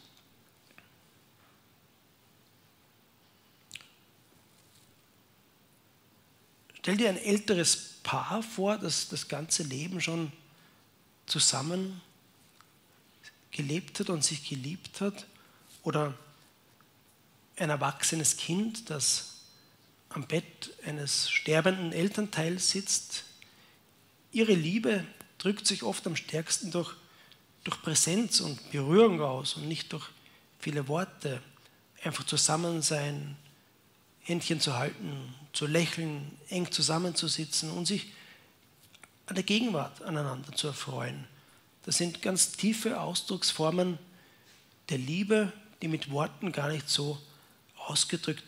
Stell 6.78 6.96
dir 6.96 7.10
ein 7.10 7.18
älteres 7.18 7.98
Paar 8.02 8.42
vor, 8.42 8.78
das 8.78 9.08
das 9.10 9.28
ganze 9.28 9.62
Leben 9.62 10.00
schon 10.00 10.32
zusammen 11.26 12.00
gelebt 13.50 14.00
hat 14.00 14.08
und 14.08 14.24
sich 14.24 14.48
geliebt 14.48 15.02
hat. 15.02 15.26
Oder 15.82 16.14
ein 17.60 17.70
erwachsenes 17.70 18.36
Kind, 18.36 18.88
das 18.90 19.42
am 20.08 20.26
Bett 20.26 20.72
eines 20.84 21.30
sterbenden 21.30 21.92
Elternteils 21.92 22.70
sitzt. 22.70 23.24
Ihre 24.32 24.54
Liebe 24.54 25.04
drückt 25.38 25.66
sich 25.66 25.82
oft 25.82 26.06
am 26.06 26.16
stärksten 26.16 26.70
durch, 26.70 26.94
durch 27.64 27.80
Präsenz 27.82 28.40
und 28.40 28.70
Berührung 28.72 29.20
aus 29.20 29.54
und 29.54 29.68
nicht 29.68 29.92
durch 29.92 30.08
viele 30.58 30.88
Worte. 30.88 31.42
Einfach 32.02 32.24
zusammen 32.24 32.82
sein, 32.82 33.36
Händchen 34.22 34.60
zu 34.60 34.76
halten, 34.76 35.34
zu 35.52 35.66
lächeln, 35.66 36.30
eng 36.48 36.70
zusammenzusitzen 36.72 37.70
und 37.70 37.86
sich 37.86 38.06
an 39.26 39.34
der 39.34 39.44
Gegenwart 39.44 40.02
aneinander 40.02 40.52
zu 40.52 40.68
erfreuen. 40.68 41.26
Das 41.84 41.98
sind 41.98 42.22
ganz 42.22 42.52
tiefe 42.52 43.00
Ausdrucksformen 43.00 43.98
der 44.88 44.98
Liebe, 44.98 45.52
die 45.82 45.88
mit 45.88 46.10
Worten 46.10 46.52
gar 46.52 46.68
nicht 46.68 46.88
so 46.88 47.20
ausgedrückt 47.90 48.44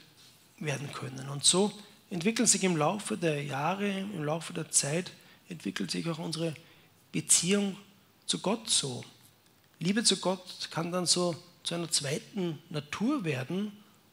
werden 0.59 0.93
können. 0.93 1.29
Und 1.29 1.45
so 1.45 1.73
entwickeln 2.11 2.47
sich 2.47 2.63
im 2.65 2.77
Laufe 2.77 3.17
der 3.17 3.43
Jahre, 3.43 3.89
im 3.89 4.25
Laufe 4.25 4.53
der 4.53 4.71
Zeit, 4.71 5.13
entwickelt 5.49 5.91
sich 5.91 6.09
auch 6.09 6.19
unsere 6.19 6.55
Beziehung 7.11 7.77
zu 8.27 8.39
Gott 8.39 8.71
so. 8.71 9.05
Liebe 9.79 10.05
zu 10.05 10.19
Gott 10.19 10.69
kann 10.71 10.93
dann 10.93 11.07
so 11.07 11.37
zu 11.63 11.75
einer 11.75 11.91
zweiten 11.91 12.59
Natur 12.71 13.25
werden 13.25 13.73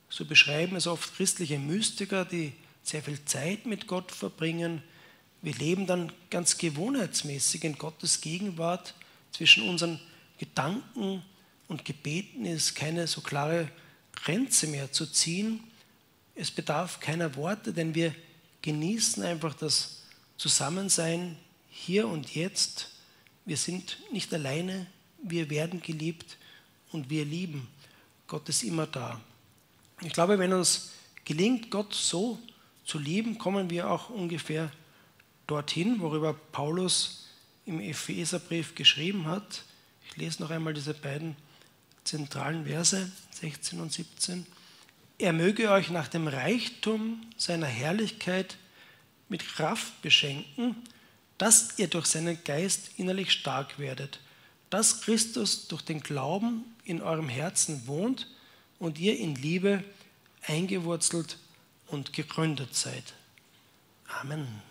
so 0.09 0.25
beschreiben 0.25 0.75
es 0.75 0.87
oft 0.87 1.15
christliche 1.15 1.59
Mystiker, 1.59 2.25
die 2.25 2.53
sehr 2.81 3.03
viel 3.03 3.23
Zeit 3.25 3.67
mit 3.67 3.85
Gott 3.85 4.11
verbringen. 4.11 4.81
Wir 5.41 5.53
leben 5.53 5.85
dann 5.85 6.11
ganz 6.31 6.57
gewohnheitsmäßig 6.57 7.63
in 7.63 7.77
Gottes 7.77 8.19
Gegenwart. 8.19 8.95
Zwischen 9.31 9.69
unseren 9.69 9.99
Gedanken 10.39 11.23
und 11.67 11.85
Gebeten 11.85 12.45
ist 12.45 12.73
keine 12.73 13.05
so 13.05 13.21
klare 13.21 13.69
Grenze 14.23 14.67
mehr 14.67 14.91
zu 14.91 15.05
ziehen. 15.05 15.61
Es 16.35 16.51
bedarf 16.51 16.99
keiner 16.99 17.35
Worte, 17.35 17.73
denn 17.73 17.95
wir 17.95 18.13
genießen 18.61 19.23
einfach 19.23 19.53
das 19.53 20.03
Zusammensein 20.37 21.37
hier 21.69 22.07
und 22.07 22.35
jetzt. 22.35 22.91
Wir 23.45 23.57
sind 23.57 23.97
nicht 24.11 24.33
alleine, 24.33 24.87
wir 25.23 25.49
werden 25.49 25.81
geliebt 25.81 26.37
und 26.91 27.09
wir 27.09 27.25
lieben. 27.25 27.67
Gott 28.27 28.47
ist 28.49 28.63
immer 28.63 28.87
da. 28.87 29.19
Ich 30.01 30.13
glaube, 30.13 30.39
wenn 30.39 30.53
uns 30.53 30.91
gelingt, 31.25 31.71
Gott 31.71 31.93
so 31.93 32.39
zu 32.85 32.99
lieben, 32.99 33.37
kommen 33.37 33.69
wir 33.69 33.89
auch 33.89 34.09
ungefähr 34.09 34.71
dorthin, 35.47 35.99
worüber 35.99 36.33
Paulus 36.33 37.25
im 37.65 37.79
Epheserbrief 37.79 38.75
geschrieben 38.75 39.25
hat. 39.25 39.63
Ich 40.07 40.17
lese 40.17 40.41
noch 40.41 40.49
einmal 40.49 40.73
diese 40.73 40.93
beiden 40.93 41.35
zentralen 42.09 42.65
Verse, 42.65 43.11
16 43.39 43.79
und 43.79 43.93
17. 43.93 44.45
Er 45.19 45.31
möge 45.31 45.69
euch 45.69 45.91
nach 45.91 46.07
dem 46.07 46.27
Reichtum 46.27 47.21
seiner 47.37 47.67
Herrlichkeit 47.67 48.57
mit 49.27 49.47
Kraft 49.47 50.01
beschenken, 50.01 50.75
dass 51.37 51.77
ihr 51.77 51.87
durch 51.87 52.07
seinen 52.07 52.43
Geist 52.43 52.91
innerlich 52.97 53.31
stark 53.31 53.77
werdet, 53.77 54.19
dass 54.71 55.01
Christus 55.01 55.67
durch 55.67 55.83
den 55.83 56.01
Glauben 56.01 56.63
in 56.83 57.01
eurem 57.01 57.29
Herzen 57.29 57.85
wohnt 57.85 58.27
und 58.79 58.97
ihr 58.97 59.17
in 59.19 59.35
Liebe 59.35 59.83
eingewurzelt 60.47 61.37
und 61.87 62.13
gegründet 62.13 62.75
seid. 62.75 63.13
Amen. 64.07 64.68